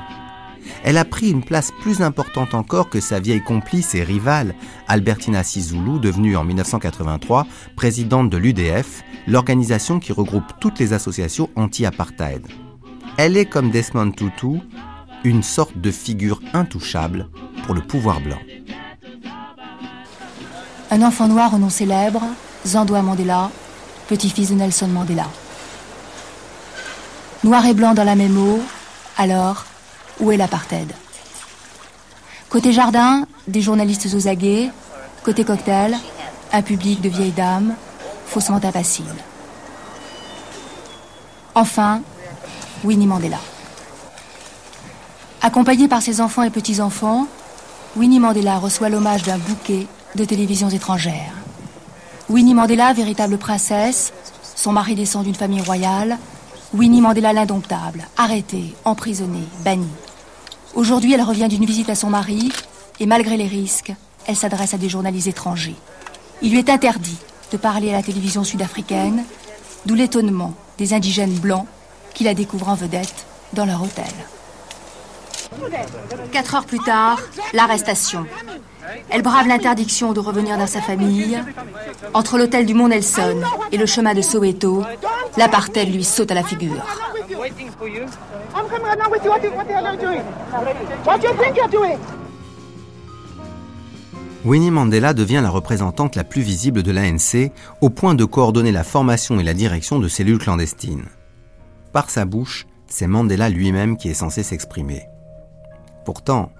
[0.82, 4.54] Elle a pris une place plus importante encore que sa vieille complice et rivale,
[4.86, 12.46] Albertina Sisulu, devenue en 1983 présidente de l'UDF, l'organisation qui regroupe toutes les associations anti-apartheid.
[13.16, 14.60] Elle est comme Desmond Tutu,
[15.22, 17.28] une sorte de figure intouchable
[17.64, 18.38] pour le pouvoir blanc.
[20.90, 22.22] Un enfant noir au nom célèbre,
[22.66, 23.50] Zandwa Mandela,
[24.08, 25.28] petit-fils de Nelson Mandela.
[27.44, 28.60] Noir et blanc dans la même eau,
[29.16, 29.64] alors,
[30.18, 30.92] où est l'apartheid?
[32.48, 34.70] Côté jardin, des journalistes aux aguets,
[35.22, 35.96] côté cocktail,
[36.52, 37.74] un public de vieilles dames,
[38.26, 39.22] faussement impassibles.
[41.54, 42.02] Enfin,
[42.82, 43.38] Winnie Mandela.
[45.40, 47.26] Accompagnée par ses enfants et petits-enfants,
[47.96, 51.34] Winnie Mandela reçoit l'hommage d'un bouquet de télévisions étrangères.
[52.28, 54.12] Winnie Mandela, véritable princesse,
[54.56, 56.18] son mari descend d'une famille royale,
[56.72, 59.86] Winnie Mandela l'indomptable, arrêtée, emprisonnée, bannie.
[60.74, 62.50] Aujourd'hui, elle revient d'une visite à son mari
[62.98, 63.92] et malgré les risques,
[64.26, 65.76] elle s'adresse à des journalistes étrangers.
[66.42, 67.18] Il lui est interdit
[67.52, 69.24] de parler à la télévision sud-africaine,
[69.86, 71.66] d'où l'étonnement des indigènes blancs
[72.14, 74.04] qui la découvrent en vedette dans leur hôtel.
[76.32, 77.20] Quatre heures plus tard,
[77.52, 78.26] l'arrestation.
[79.10, 81.42] Elle brave l'interdiction de revenir dans sa famille.
[82.12, 83.40] Entre l'hôtel du Mont Nelson
[83.72, 84.84] et le chemin de Soweto,
[85.36, 86.84] l'apartheid lui saute à la figure.
[94.44, 97.50] Winnie Mandela devient la représentante la plus visible de l'ANC
[97.80, 101.06] au point de coordonner la formation et la direction de cellules clandestines.
[101.94, 105.04] Par sa bouche, c'est Mandela lui-même qui est censé s'exprimer.
[106.04, 106.50] Pourtant,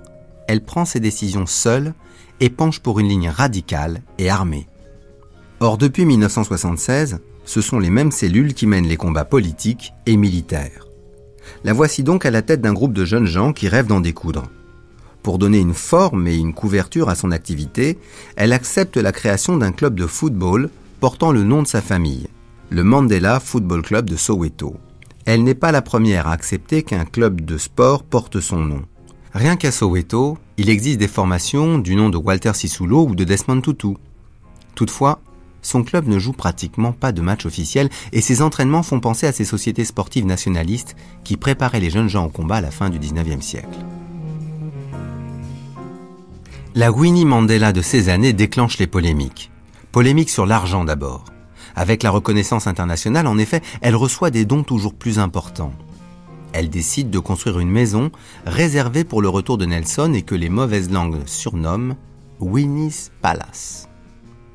[0.47, 1.93] elle prend ses décisions seule
[2.39, 4.69] et penche pour une ligne radicale et armée.
[5.59, 10.87] Or, depuis 1976, ce sont les mêmes cellules qui mènent les combats politiques et militaires.
[11.65, 14.45] La voici donc à la tête d'un groupe de jeunes gens qui rêvent d'en découdre.
[15.25, 17.99] Pour donner une forme et une couverture à son activité,
[18.37, 20.71] elle accepte la création d'un club de football
[21.01, 22.29] portant le nom de sa famille,
[22.71, 24.77] le Mandela Football Club de Soweto.
[25.27, 28.83] Elle n'est pas la première à accepter qu'un club de sport porte son nom.
[29.33, 33.63] Rien qu'à Soweto, il existe des formations du nom de Walter Sisulu ou de Desmond
[33.63, 33.97] Tutu.
[34.75, 35.21] Toutefois,
[35.63, 39.33] son club ne joue pratiquement pas de matchs officiels et ses entraînements font penser à
[39.33, 42.99] ces sociétés sportives nationalistes qui préparaient les jeunes gens au combat à la fin du
[42.99, 43.79] 19e siècle.
[46.75, 49.51] La Winnie Mandela de ces années déclenche les polémiques.
[49.91, 51.25] Polémiques sur l'argent d'abord.
[51.77, 55.73] Avec la reconnaissance internationale, en effet, elle reçoit des dons toujours plus importants.
[56.53, 58.13] Elle décide de construire une maison
[58.47, 61.97] réservée pour le retour de Nelson et que les mauvaises langues surnomment
[62.39, 63.89] Winnie's Palace.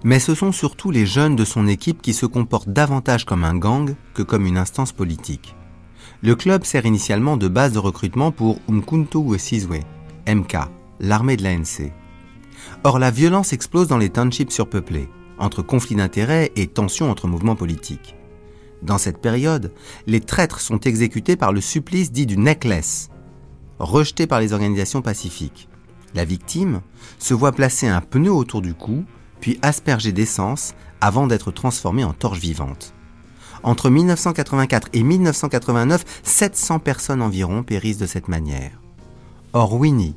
[0.06, 3.56] Mais ce sont surtout les jeunes de son équipe qui se comportent davantage comme un
[3.56, 5.56] gang que comme une instance politique.
[6.22, 9.82] Le club sert initialement de base de recrutement pour Umkhonto Wesizwe,
[10.28, 10.58] MK,
[11.02, 11.92] l'armée de l'ANC.
[12.86, 17.56] Or, la violence explose dans les townships surpeuplés, entre conflits d'intérêts et tensions entre mouvements
[17.56, 18.16] politiques.
[18.82, 19.74] Dans cette période,
[20.08, 23.10] les traîtres sont exécutés par le supplice dit du necklace,
[23.80, 25.68] rejeté par les organisations pacifiques.
[26.16, 26.82] La victime
[27.18, 29.04] se voit placer un pneu autour du cou,
[29.42, 32.94] puis asperger d'essence avant d'être transformée en torche vivante.
[33.64, 38.80] Entre 1984 et 1989, 700 personnes environ périssent de cette manière.
[39.52, 40.16] Or Winnie,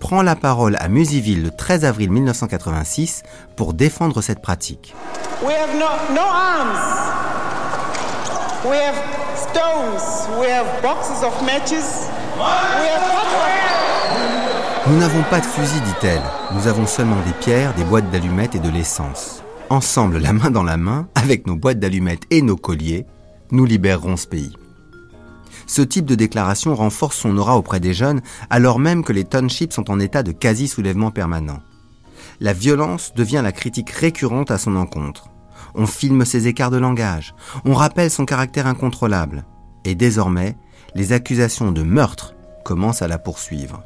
[0.00, 3.22] prend la parole à Musiville le 13 avril 1986
[3.56, 4.94] pour défendre cette pratique.
[14.86, 16.22] Nous n'avons pas de fusil, dit-elle.
[16.52, 19.42] Nous avons seulement des pierres, des boîtes d'allumettes et de l'essence.
[19.70, 23.06] Ensemble, la main dans la main, avec nos boîtes d'allumettes et nos colliers,
[23.50, 24.52] nous libérerons ce pays.
[25.66, 29.72] Ce type de déclaration renforce son aura auprès des jeunes, alors même que les townships
[29.72, 31.60] sont en état de quasi-soulèvement permanent.
[32.40, 35.28] La violence devient la critique récurrente à son encontre.
[35.74, 39.44] On filme ses écarts de langage, on rappelle son caractère incontrôlable,
[39.84, 40.56] et désormais,
[40.94, 43.82] les accusations de meurtre commencent à la poursuivre.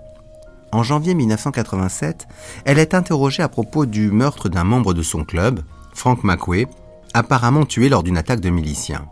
[0.70, 2.28] En janvier 1987,
[2.66, 5.60] elle est interrogée à propos du meurtre d'un membre de son club,
[5.94, 6.66] Frank McWay,
[7.14, 9.06] apparemment tué lors d'une attaque de miliciens.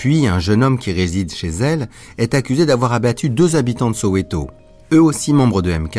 [0.00, 3.94] Puis un jeune homme qui réside chez elle est accusé d'avoir abattu deux habitants de
[3.94, 4.48] Soweto,
[4.94, 5.98] eux aussi membres de MK,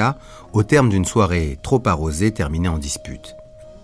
[0.54, 3.36] au terme d'une soirée trop arrosée terminée en dispute.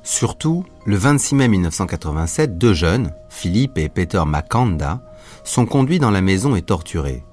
[0.02, 5.04] Surtout, le 26 mai 1987, deux jeunes, Philippe et Peter Makanda,
[5.44, 7.24] sont conduits dans la maison et torturés.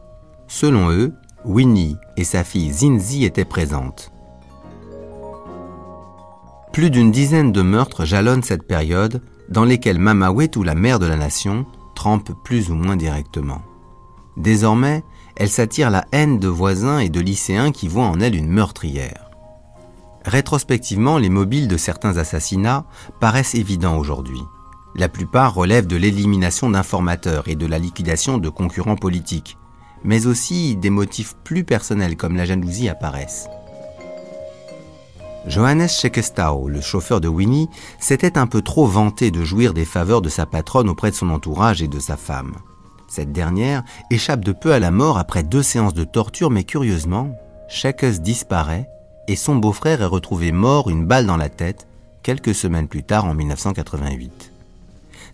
[0.46, 1.14] Selon eux,
[1.46, 4.12] Winnie et sa fille Zinzi étaient présentes.
[6.74, 11.06] Plus d'une dizaine de meurtres jalonnent cette période dans lesquels Mama Wetu, la mère de
[11.06, 11.64] la nation,
[11.94, 13.62] trempe plus ou moins directement.
[14.37, 15.04] Désormais,
[15.37, 19.30] elle s'attire la haine de voisins et de lycéens qui voient en elle une meurtrière.
[20.24, 22.87] Rétrospectivement, les mobiles de certains assassinats
[23.20, 24.40] paraissent évidents aujourd'hui.
[24.96, 29.59] La plupart relèvent de l'élimination d'informateurs et de la liquidation de concurrents politiques,
[30.04, 33.48] mais aussi des motifs plus personnels comme la jalousie apparaissent.
[35.46, 37.68] Johannes Schekestau, le chauffeur de Winnie,
[38.00, 41.28] s'était un peu trop vanté de jouir des faveurs de sa patronne auprès de son
[41.28, 42.54] entourage et de sa femme.
[43.09, 47.37] Cette dernière échappe de peu à la mort après deux séances de torture, mais curieusement,
[47.68, 48.88] Shekes disparaît
[49.28, 51.87] et son beau-frère est retrouvé mort une balle dans la tête
[52.22, 54.50] quelques semaines plus tard en 1988.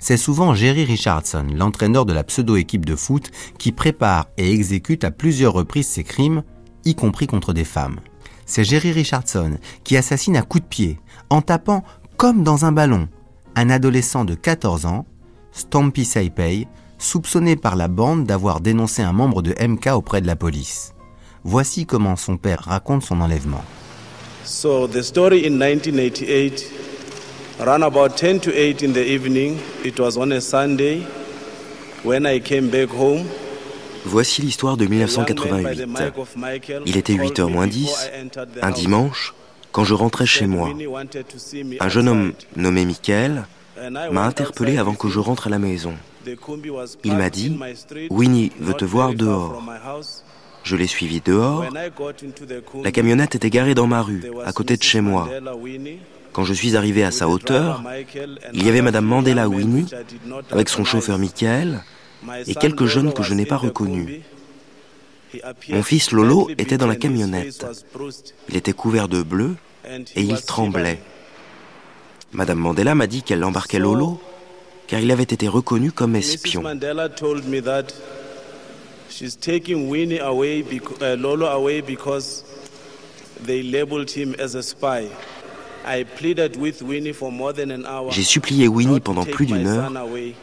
[0.00, 5.10] C'est souvent Jerry Richardson, l'entraîneur de la pseudo-équipe de foot, qui prépare et exécute à
[5.12, 6.42] plusieurs reprises ses crimes,
[6.84, 8.00] y compris contre des femmes
[8.50, 10.98] c'est Jerry Richardson qui assassine à coups de pied,
[11.30, 11.84] en tapant
[12.16, 13.08] comme dans un ballon,
[13.54, 15.06] un adolescent de 14 ans,
[15.52, 16.66] Stompy Saipei,
[16.98, 20.94] soupçonné par la bande d'avoir dénoncé un membre de MK auprès de la police.
[21.44, 23.64] Voici comment son père raconte son enlèvement.
[24.44, 26.72] So the story in 1988,
[27.60, 31.06] around about 10 to 8 in the evening, it was on a Sunday.
[34.04, 35.84] Voici l'histoire de 1988.
[36.86, 38.10] Il était 8h moins 10,
[38.62, 39.34] un dimanche,
[39.72, 40.70] quand je rentrais chez moi.
[41.80, 43.44] Un jeune homme nommé Michael
[44.10, 45.94] m'a interpellé avant que je rentre à la maison.
[47.04, 47.58] Il m'a dit,
[48.10, 49.62] Winnie veut te voir dehors.
[50.62, 51.64] Je l'ai suivi dehors.
[52.84, 55.28] La camionnette était garée dans ma rue, à côté de chez moi.
[56.32, 57.82] Quand je suis arrivé à sa hauteur,
[58.52, 59.86] il y avait Madame Mandela Winnie,
[60.50, 61.82] avec son chauffeur Michael,
[62.46, 64.20] et quelques jeunes que je n'ai pas reconnus.
[65.68, 67.64] Mon fils Lolo était dans la camionnette.
[68.48, 69.56] Il était couvert de bleu
[69.88, 71.00] et il tremblait.
[72.32, 74.20] Madame Mandela m'a dit qu'elle embarquait Lolo
[74.86, 76.64] car il avait été reconnu comme espion.
[88.10, 89.92] J'ai supplié Winnie pendant plus d'une heure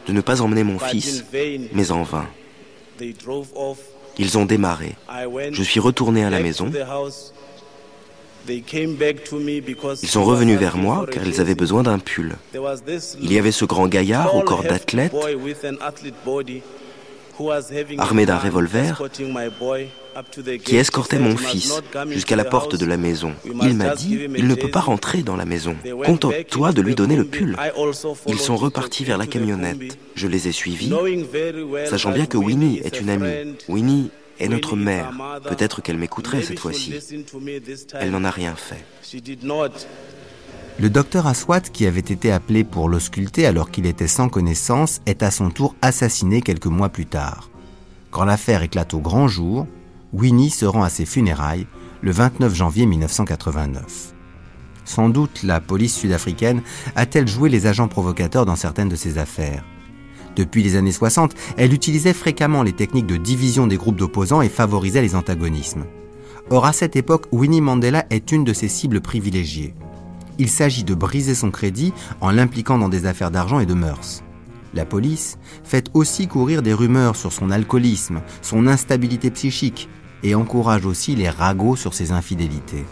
[0.06, 1.24] de ne pas emmener mon fils,
[1.72, 2.26] mais en vain.
[4.18, 4.96] Ils ont démarré.
[5.52, 6.70] Je suis retourné à la maison.
[8.48, 12.36] Ils sont revenus vers moi car ils avaient besoin d'un pull.
[13.20, 15.12] Il y avait ce grand gaillard au corps d'athlète,
[17.98, 19.02] armé d'un revolver,
[20.64, 23.32] qui escortait mon fils jusqu'à la porte de la maison.
[23.62, 25.76] Il m'a dit, il ne peut pas rentrer dans la maison.
[26.04, 27.56] Contente-toi de lui donner le pull.
[28.26, 29.98] Ils sont repartis vers la camionnette.
[30.14, 30.92] Je les ai suivis,
[31.88, 33.56] sachant bien que Winnie est une amie.
[33.68, 35.12] Winnie est notre mère.
[35.48, 36.94] Peut-être qu'elle m'écouterait cette fois-ci.
[37.94, 38.84] Elle n'en a rien fait.
[40.80, 45.24] Le docteur Aswat, qui avait été appelé pour l'ausculter alors qu'il était sans connaissance, est
[45.24, 47.50] à son tour assassiné quelques mois plus tard.
[48.12, 49.66] Quand l'affaire éclate au grand jour,
[50.12, 51.66] Winnie se rend à ses funérailles
[52.00, 54.14] le 29 janvier 1989.
[54.84, 56.62] Sans doute la police sud-africaine
[56.96, 59.64] a-t-elle joué les agents provocateurs dans certaines de ses affaires.
[60.34, 64.48] Depuis les années 60, elle utilisait fréquemment les techniques de division des groupes d'opposants et
[64.48, 65.84] favorisait les antagonismes.
[66.48, 69.74] Or, à cette époque, Winnie Mandela est une de ses cibles privilégiées.
[70.38, 74.22] Il s'agit de briser son crédit en l'impliquant dans des affaires d'argent et de mœurs.
[74.78, 79.88] La police fait aussi courir des rumeurs sur son alcoolisme, son instabilité psychique,
[80.22, 82.84] et encourage aussi les ragots sur ses infidélités.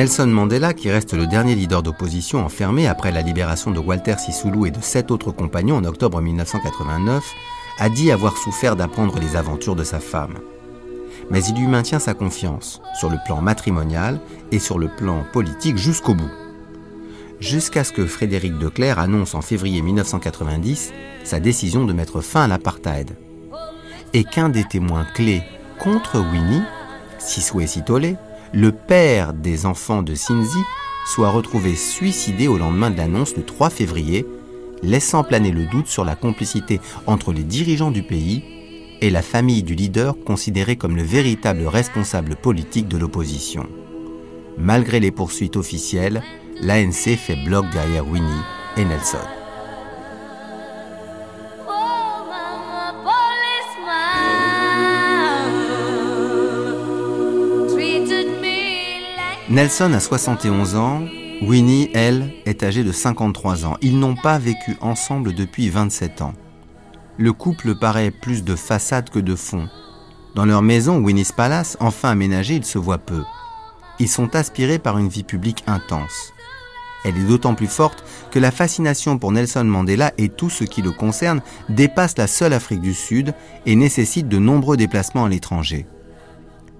[0.00, 4.66] Nelson Mandela, qui reste le dernier leader d'opposition enfermé après la libération de Walter Sisulu
[4.66, 7.34] et de sept autres compagnons en octobre 1989,
[7.78, 10.38] a dit avoir souffert d'apprendre les aventures de sa femme.
[11.28, 14.20] Mais il lui maintient sa confiance sur le plan matrimonial
[14.52, 16.32] et sur le plan politique jusqu'au bout.
[17.38, 20.94] Jusqu'à ce que Frédéric Declerc annonce en février 1990
[21.24, 23.18] sa décision de mettre fin à l'apartheid.
[24.14, 25.42] Et qu'un des témoins clés
[25.78, 26.62] contre Winnie,
[27.18, 28.16] Siswe Sitole,
[28.52, 30.58] le père des enfants de Sinzi
[31.06, 34.26] soit retrouvé suicidé au lendemain de l'annonce le 3 février,
[34.82, 38.42] laissant planer le doute sur la complicité entre les dirigeants du pays
[39.00, 43.66] et la famille du leader considéré comme le véritable responsable politique de l'opposition.
[44.58, 46.22] Malgré les poursuites officielles,
[46.60, 48.44] l'ANC fait bloc derrière Winnie
[48.76, 49.39] et Nelson.
[59.50, 61.02] Nelson a 71 ans,
[61.42, 63.76] Winnie, elle, est âgée de 53 ans.
[63.82, 66.34] Ils n'ont pas vécu ensemble depuis 27 ans.
[67.18, 69.68] Le couple paraît plus de façade que de fond.
[70.36, 73.24] Dans leur maison, Winnie's Palace, enfin aménagée, ils se voient peu.
[73.98, 76.32] Ils sont aspirés par une vie publique intense.
[77.04, 80.80] Elle est d'autant plus forte que la fascination pour Nelson Mandela et tout ce qui
[80.80, 83.34] le concerne dépasse la seule Afrique du Sud
[83.66, 85.86] et nécessite de nombreux déplacements à l'étranger.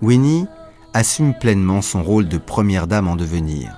[0.02, 0.46] Winnie
[0.94, 3.76] assume pleinement son rôle de première dame en devenir.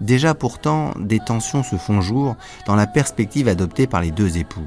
[0.00, 4.66] Déjà pourtant, des tensions se font jour dans la perspective adoptée par les deux époux.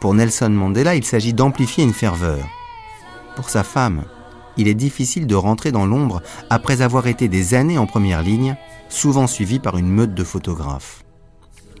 [0.00, 2.46] Pour Nelson Mandela, il s'agit d'amplifier une ferveur.
[3.36, 4.04] Pour sa femme,
[4.56, 8.56] il est difficile de rentrer dans l'ombre après avoir été des années en première ligne,
[8.88, 11.04] souvent suivi par une meute de photographes.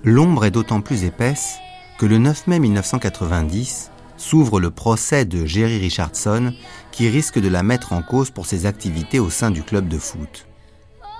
[0.04, 1.58] L'ombre est d'autant plus épaisse
[1.98, 6.52] que le 9 mai 1990 s'ouvre le procès de Jerry Richardson
[6.98, 9.98] qui risque de la mettre en cause pour ses activités au sein du club de
[9.98, 10.48] foot.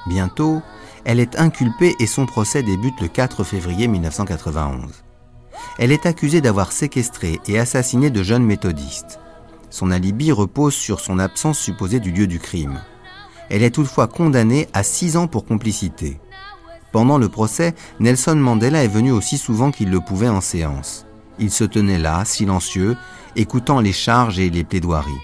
[0.08, 0.60] Bientôt,
[1.04, 4.90] elle est inculpée et son procès débute le 4 février 1991.
[5.78, 9.20] Elle est accusée d'avoir séquestré et assassiné de jeunes méthodistes.
[9.70, 12.80] Son alibi repose sur son absence supposée du lieu du crime.
[13.48, 16.18] Elle est toutefois condamnée à six ans pour complicité.
[16.90, 21.06] Pendant le procès, Nelson Mandela est venu aussi souvent qu'il le pouvait en séance.
[21.38, 22.96] Il se tenait là, silencieux,
[23.36, 25.22] écoutant les charges et les plaidoiries.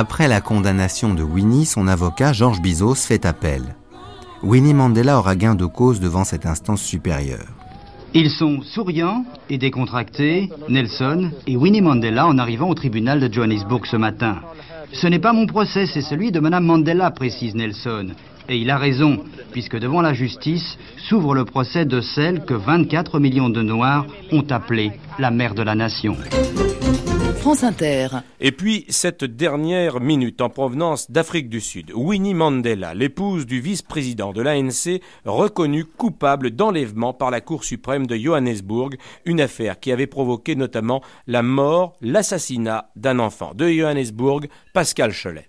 [0.00, 3.74] Après la condamnation de Winnie, son avocat, Georges Bizos, fait appel.
[4.44, 7.48] Winnie Mandela aura gain de cause devant cette instance supérieure.
[8.14, 13.86] Ils sont souriants et décontractés, Nelson et Winnie Mandela, en arrivant au tribunal de Johannesburg
[13.86, 14.36] ce matin.
[14.92, 18.10] Ce n'est pas mon procès, c'est celui de Madame Mandela, précise Nelson.
[18.48, 20.78] Et il a raison, puisque devant la justice
[21.08, 25.62] s'ouvre le procès de celle que 24 millions de Noirs ont appelée la mère de
[25.62, 26.16] la nation.
[28.40, 31.92] Et puis, cette dernière minute en provenance d'Afrique du Sud.
[31.94, 38.16] Winnie Mandela, l'épouse du vice-président de l'ANC, reconnue coupable d'enlèvement par la Cour suprême de
[38.16, 43.52] Johannesburg, une affaire qui avait provoqué notamment la mort, l'assassinat d'un enfant.
[43.54, 45.48] De Johannesburg, Pascal Cholet.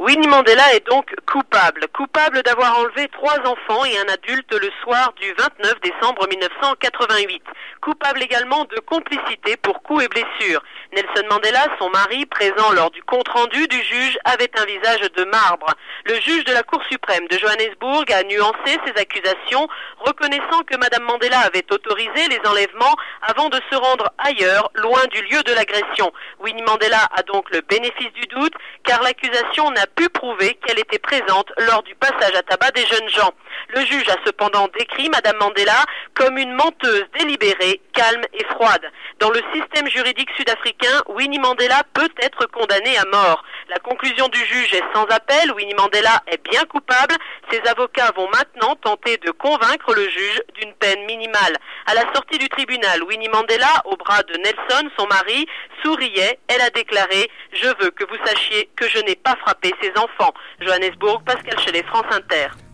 [0.00, 5.12] Winnie Mandela est donc coupable, coupable d'avoir enlevé trois enfants et un adulte le soir
[5.20, 7.42] du 29 décembre 1988,
[7.82, 10.62] coupable également de complicité pour coups et blessures.
[10.94, 15.66] Nelson Mandela, son mari, présent lors du compte-rendu du juge, avait un visage de marbre.
[16.06, 21.04] Le juge de la Cour suprême de Johannesburg a nuancé ses accusations, reconnaissant que Madame
[21.04, 26.10] Mandela avait autorisé les enlèvements avant de se rendre ailleurs, loin du lieu de l'agression.
[26.38, 30.98] Winnie Mandela a donc le bénéfice du doute, car l'accusation n'a pu prouver qu'elle était
[30.98, 33.32] présente lors du passage à tabac des jeunes gens.
[33.68, 35.84] Le juge a cependant décrit Madame Mandela
[36.14, 38.90] comme une menteuse délibérée, calme et froide.
[39.18, 43.44] Dans le système juridique sud-africain, Winnie Mandela peut être condamnée à mort.
[43.68, 45.52] La conclusion du juge est sans appel.
[45.52, 47.14] Winnie Mandela est bien coupable.
[47.50, 51.56] Ses avocats vont maintenant tenter de convaincre le juge d'une peine minimale.
[51.86, 55.46] À la sortie du tribunal, Winnie Mandela, au bras de Nelson, son mari,
[55.82, 56.38] souriait.
[56.48, 60.32] Elle a déclaré Je veux que vous sachiez que je n'ai pas frappé enfants.
[60.60, 61.50] Johannesburg, Pascal.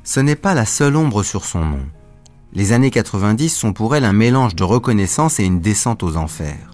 [0.05, 1.87] Ce n'est pas la seule ombre sur son nom.
[2.53, 6.71] Les années 90 sont pour elle un mélange de reconnaissance et une descente aux enfers.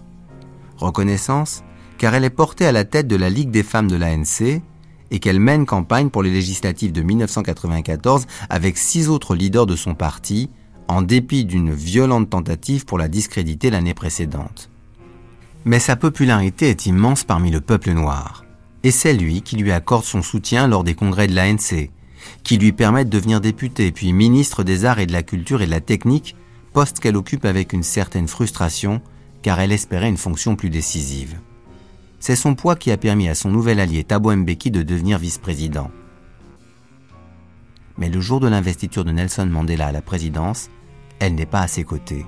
[0.77, 1.63] Reconnaissance,
[1.97, 4.61] car elle est portée à la tête de la Ligue des femmes de l'ANC
[5.11, 9.93] et qu'elle mène campagne pour les législatives de 1994 avec six autres leaders de son
[9.95, 10.49] parti,
[10.87, 14.69] en dépit d'une violente tentative pour la discréditer l'année précédente.
[15.65, 18.42] Mais sa popularité est immense parmi le peuple noir,
[18.83, 21.89] et c'est lui qui lui accorde son soutien lors des congrès de l'ANC,
[22.43, 25.65] qui lui permettent de devenir député puis ministre des Arts et de la Culture et
[25.65, 26.35] de la Technique,
[26.73, 29.01] poste qu'elle occupe avec une certaine frustration
[29.41, 31.37] car elle espérait une fonction plus décisive.
[32.19, 35.91] C'est son poids qui a permis à son nouvel allié Thabo Mbeki de devenir vice-président.
[37.97, 40.69] Mais le jour de l'investiture de Nelson Mandela à la présidence,
[41.19, 42.25] elle n'est pas à ses côtés.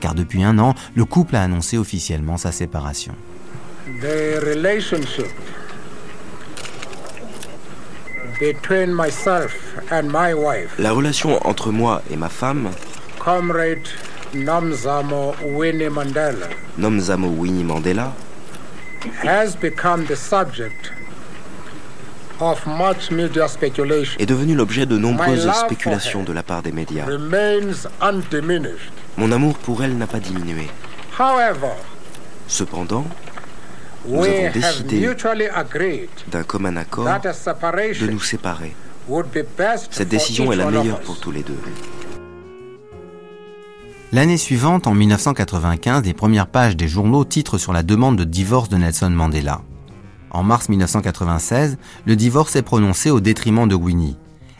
[0.00, 3.14] Car depuis un an, le couple a annoncé officiellement sa séparation.
[10.78, 12.70] La relation entre moi et ma femme,
[13.18, 13.86] comrade
[14.32, 18.12] Nomzamo Winnie Mandela, Nomzamo Winnie Mandela,
[19.22, 20.90] has become the subject
[22.40, 24.18] of much media speculation.
[24.18, 27.04] est devenu l'objet de nombreuses speculations de la part des médias.
[27.04, 30.68] Remains undiminished Mon amour pour elle n'a pas diminué.
[32.48, 33.04] Cependant,
[34.06, 35.08] nous avons décidé
[36.30, 38.74] d'un commun accord de nous séparer.
[39.90, 41.58] Cette décision est la meilleure pour tous les deux.
[44.12, 48.68] L'année suivante, en 1995, les premières pages des journaux titrent sur la demande de divorce
[48.68, 49.62] de Nelson Mandela.
[50.32, 54.16] En mars 1996, le divorce est prononcé au détriment de Winnie.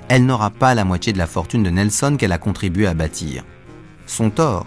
[0.08, 3.44] Elle n'aura pas la moitié de la fortune de Nelson qu'elle a contribué à bâtir.
[4.06, 4.66] Son tort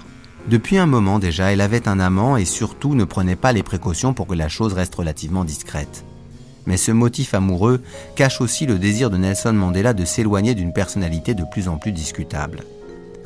[0.50, 4.14] Depuis un moment déjà, elle avait un amant et surtout ne prenait pas les précautions
[4.14, 6.04] pour que la chose reste relativement discrète.
[6.66, 7.82] Mais ce motif amoureux
[8.16, 11.94] cache aussi le désir de Nelson Mandela de s'éloigner d'une personnalité de plus en plus
[11.94, 12.60] discutable.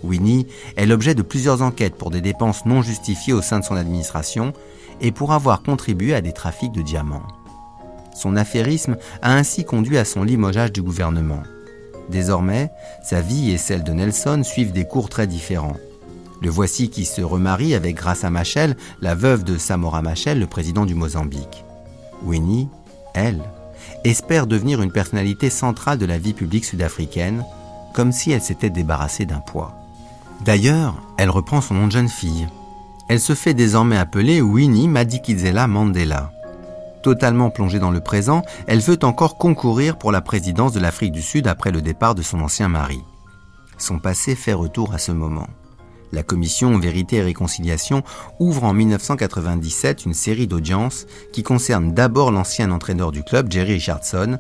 [0.03, 0.45] Winnie
[0.76, 4.53] est l'objet de plusieurs enquêtes pour des dépenses non justifiées au sein de son administration
[5.01, 7.28] et pour avoir contribué à des trafics de diamants.
[8.15, 11.41] Son affairisme a ainsi conduit à son limogeage du gouvernement.
[12.09, 12.70] Désormais,
[13.03, 15.78] sa vie et celle de Nelson suivent des cours très différents.
[16.42, 20.86] Le voici qui se remarie avec Graça Machel, la veuve de Samora Machel, le président
[20.86, 21.66] du Mozambique.
[22.24, 22.70] Winnie,
[23.14, 23.42] elle,
[24.04, 27.44] espère devenir une personnalité centrale de la vie publique sud-africaine,
[27.94, 29.74] comme si elle s'était débarrassée d'un poids.
[30.46, 32.48] D'ailleurs, elle reprend son nom de jeune fille.
[33.10, 36.32] Elle se fait désormais appeler Winnie Madikizela Mandela.
[37.02, 41.22] Totalement plongée dans le présent, elle veut encore concourir pour la présidence de l'Afrique du
[41.22, 43.02] Sud après le départ de son ancien mari.
[43.78, 45.48] Son passé fait retour à ce moment.
[46.12, 48.03] La commission Vérité et Réconciliation
[48.39, 54.39] ouvre en 1997 une série d'audiences qui concernent d'abord l'ancien entraîneur du club, Jerry Richardson,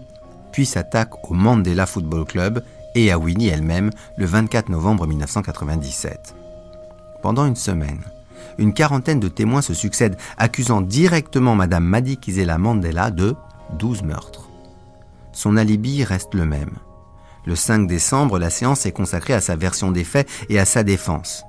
[0.51, 2.63] puis s'attaque au Mandela Football Club
[2.95, 6.35] et à Winnie elle-même le 24 novembre 1997.
[7.21, 8.01] Pendant une semaine,
[8.57, 13.35] une quarantaine de témoins se succèdent, accusant directement Madame Madikizela Mandela de
[13.77, 14.49] 12 meurtres.
[15.33, 16.71] Son alibi reste le même.
[17.45, 20.83] Le 5 décembre, la séance est consacrée à sa version des faits et à sa
[20.83, 21.43] défense.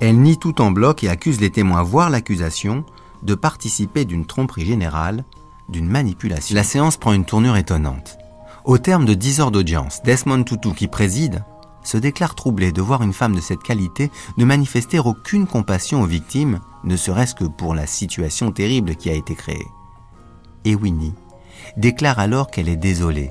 [0.00, 2.84] Elle nie tout en bloc et accuse les témoins, voire l'accusation,
[3.22, 5.24] de participer d'une tromperie générale,
[5.68, 6.54] d'une manipulation.
[6.54, 8.18] La séance prend une tournure étonnante.
[8.64, 11.44] Au terme de 10 heures d'audience, Desmond Tutu, qui préside,
[11.82, 16.06] se déclare troublé de voir une femme de cette qualité ne manifester aucune compassion aux
[16.06, 19.66] victimes, ne serait-ce que pour la situation terrible qui a été créée.
[20.64, 21.14] Et Winnie
[21.76, 23.30] déclare alors qu'elle est désolée,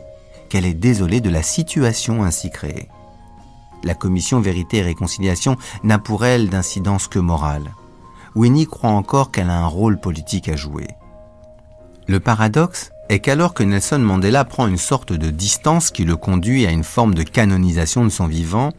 [0.50, 2.90] qu'elle est désolée de la situation ainsi créée.
[3.84, 7.74] La commission Vérité et Réconciliation n'a pour elle d'incidence que morale.
[8.36, 10.88] Winnie croit encore qu'elle a un rôle politique à jouer.
[12.08, 16.66] Le paradoxe est qu'alors que Nelson Mandela prend une sorte de distance qui le conduit
[16.66, 18.72] à une forme de canonisation de son vivant,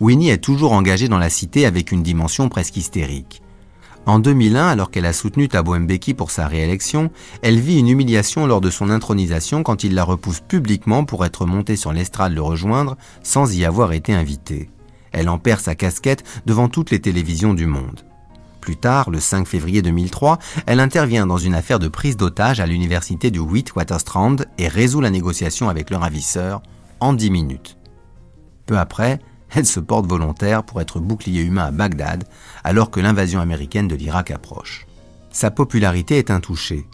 [0.00, 3.42] Winnie est toujours engagée dans la cité avec une dimension presque hystérique.
[4.06, 7.10] En 2001, alors qu'elle a soutenu Thabo Mbeki pour sa réélection,
[7.42, 11.44] elle vit une humiliation lors de son intronisation quand il la repousse publiquement pour être
[11.44, 14.70] montée sur l'estrade le rejoindre sans y avoir été invitée.
[15.12, 18.04] Elle en perd sa casquette devant toutes les télévisions du monde.
[18.60, 22.66] Plus tard, le 5 février 2003, elle intervient dans une affaire de prise d'otage à
[22.66, 26.62] l'université du Witwatersrand et résout la négociation avec le ravisseur
[27.00, 27.76] en 10 minutes.
[28.66, 29.18] Peu après,
[29.54, 32.24] elle se porte volontaire pour être bouclier humain à Bagdad
[32.64, 34.86] alors que l'invasion américaine de l'Irak approche.
[35.32, 36.86] Sa popularité est intouchée.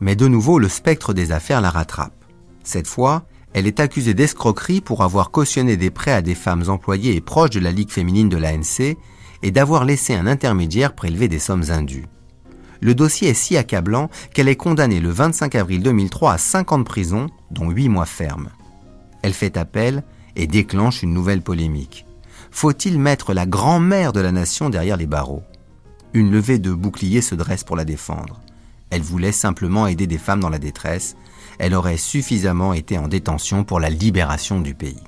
[0.00, 2.24] Mais de nouveau, le spectre des affaires la rattrape.
[2.62, 7.14] Cette fois, elle est accusée d'escroquerie pour avoir cautionné des prêts à des femmes employées
[7.14, 8.96] et proches de la Ligue féminine de l'ANC
[9.42, 12.06] et d'avoir laissé un intermédiaire prélever des sommes indues.
[12.80, 16.78] Le dossier est si accablant qu'elle est condamnée le 25 avril 2003 à 5 ans
[16.78, 18.50] de prison, dont 8 mois fermes.
[19.22, 20.02] Elle fait appel
[20.36, 22.06] et déclenche une nouvelle polémique.
[22.50, 25.42] Faut-il mettre la grand-mère de la nation derrière les barreaux?
[26.12, 28.40] Une levée de boucliers se dresse pour la défendre.
[28.90, 31.16] Elle voulait simplement aider des femmes dans la détresse.
[31.58, 35.02] Elle aurait suffisamment été en détention pour la libération du pays.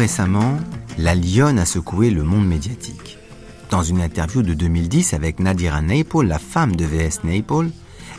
[0.00, 0.56] Récemment,
[0.96, 3.18] la lionne a secoué le monde médiatique.
[3.68, 7.20] Dans une interview de 2010 avec Nadira Naples, la femme de V.S.
[7.22, 7.68] Naples,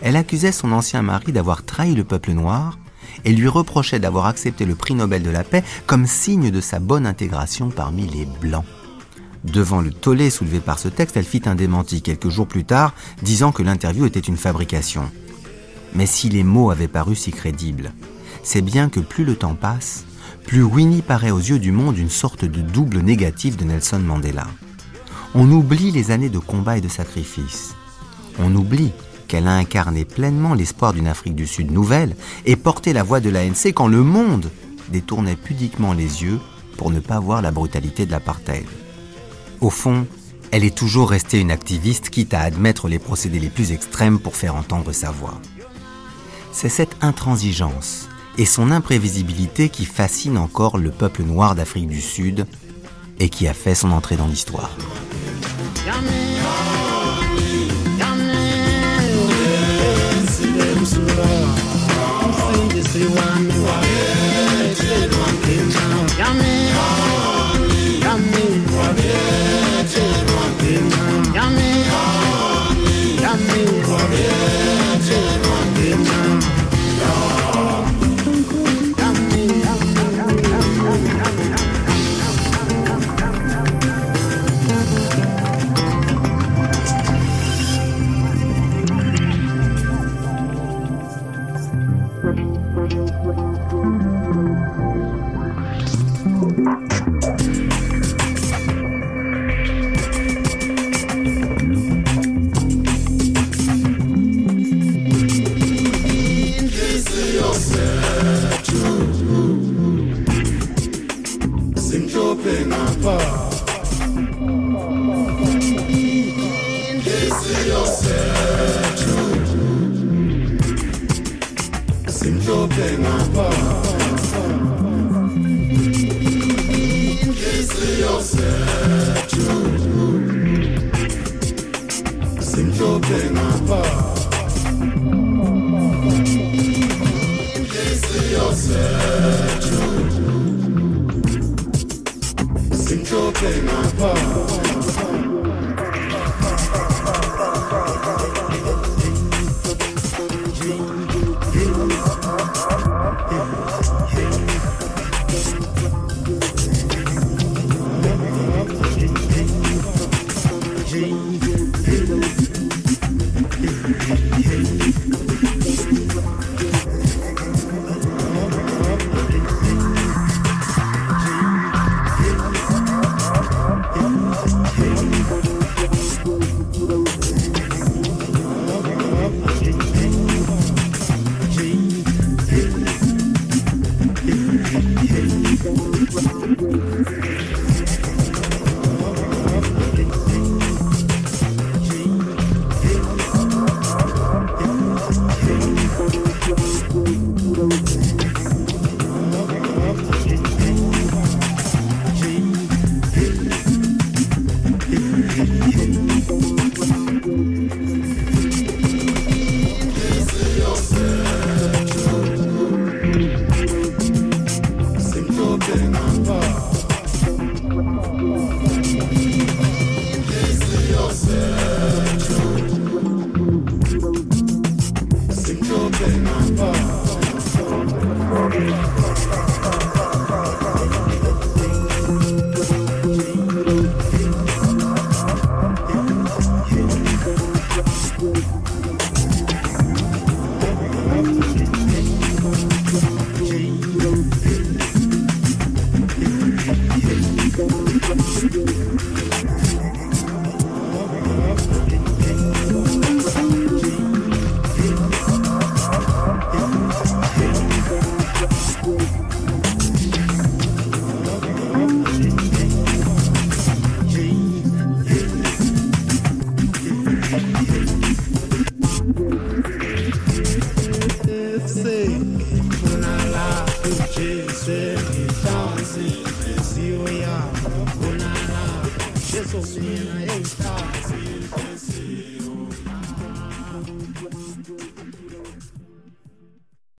[0.04, 2.78] elle accusait son ancien mari d'avoir trahi le peuple noir
[3.26, 6.78] et lui reprochait d'avoir accepté le prix Nobel de la paix comme signe de sa
[6.78, 8.66] bonne intégration parmi les Blancs.
[9.44, 12.94] Devant le tollé soulevé par ce texte, elle fit un démenti quelques jours plus tard,
[13.24, 15.10] disant que l'interview était une fabrication.
[15.96, 17.92] Mais si les mots avaient paru si crédibles,
[18.44, 20.06] c'est bien que plus le temps passe,
[20.46, 24.48] plus Winnie paraît aux yeux du monde une sorte de double négatif de Nelson Mandela.
[25.34, 27.74] On oublie les années de combat et de sacrifice.
[28.40, 28.92] On oublie
[29.28, 32.16] qu'elle a incarné pleinement l'espoir d'une Afrique du Sud nouvelle
[32.46, 34.50] et porté la voix de l'ANC quand le monde
[34.90, 36.40] détournait pudiquement les yeux
[36.76, 38.66] pour ne pas voir la brutalité de l'apartheid.
[39.62, 40.06] Au fond,
[40.52, 44.36] elle est toujours restée une activiste quitte à admettre les procédés les plus extrêmes pour
[44.36, 45.40] faire entendre sa voix.
[46.52, 48.10] C'est cette intransigeance
[48.42, 52.48] et son imprévisibilité qui fascine encore le peuple noir d'Afrique du Sud
[53.20, 54.72] et qui a fait son entrée dans l'histoire.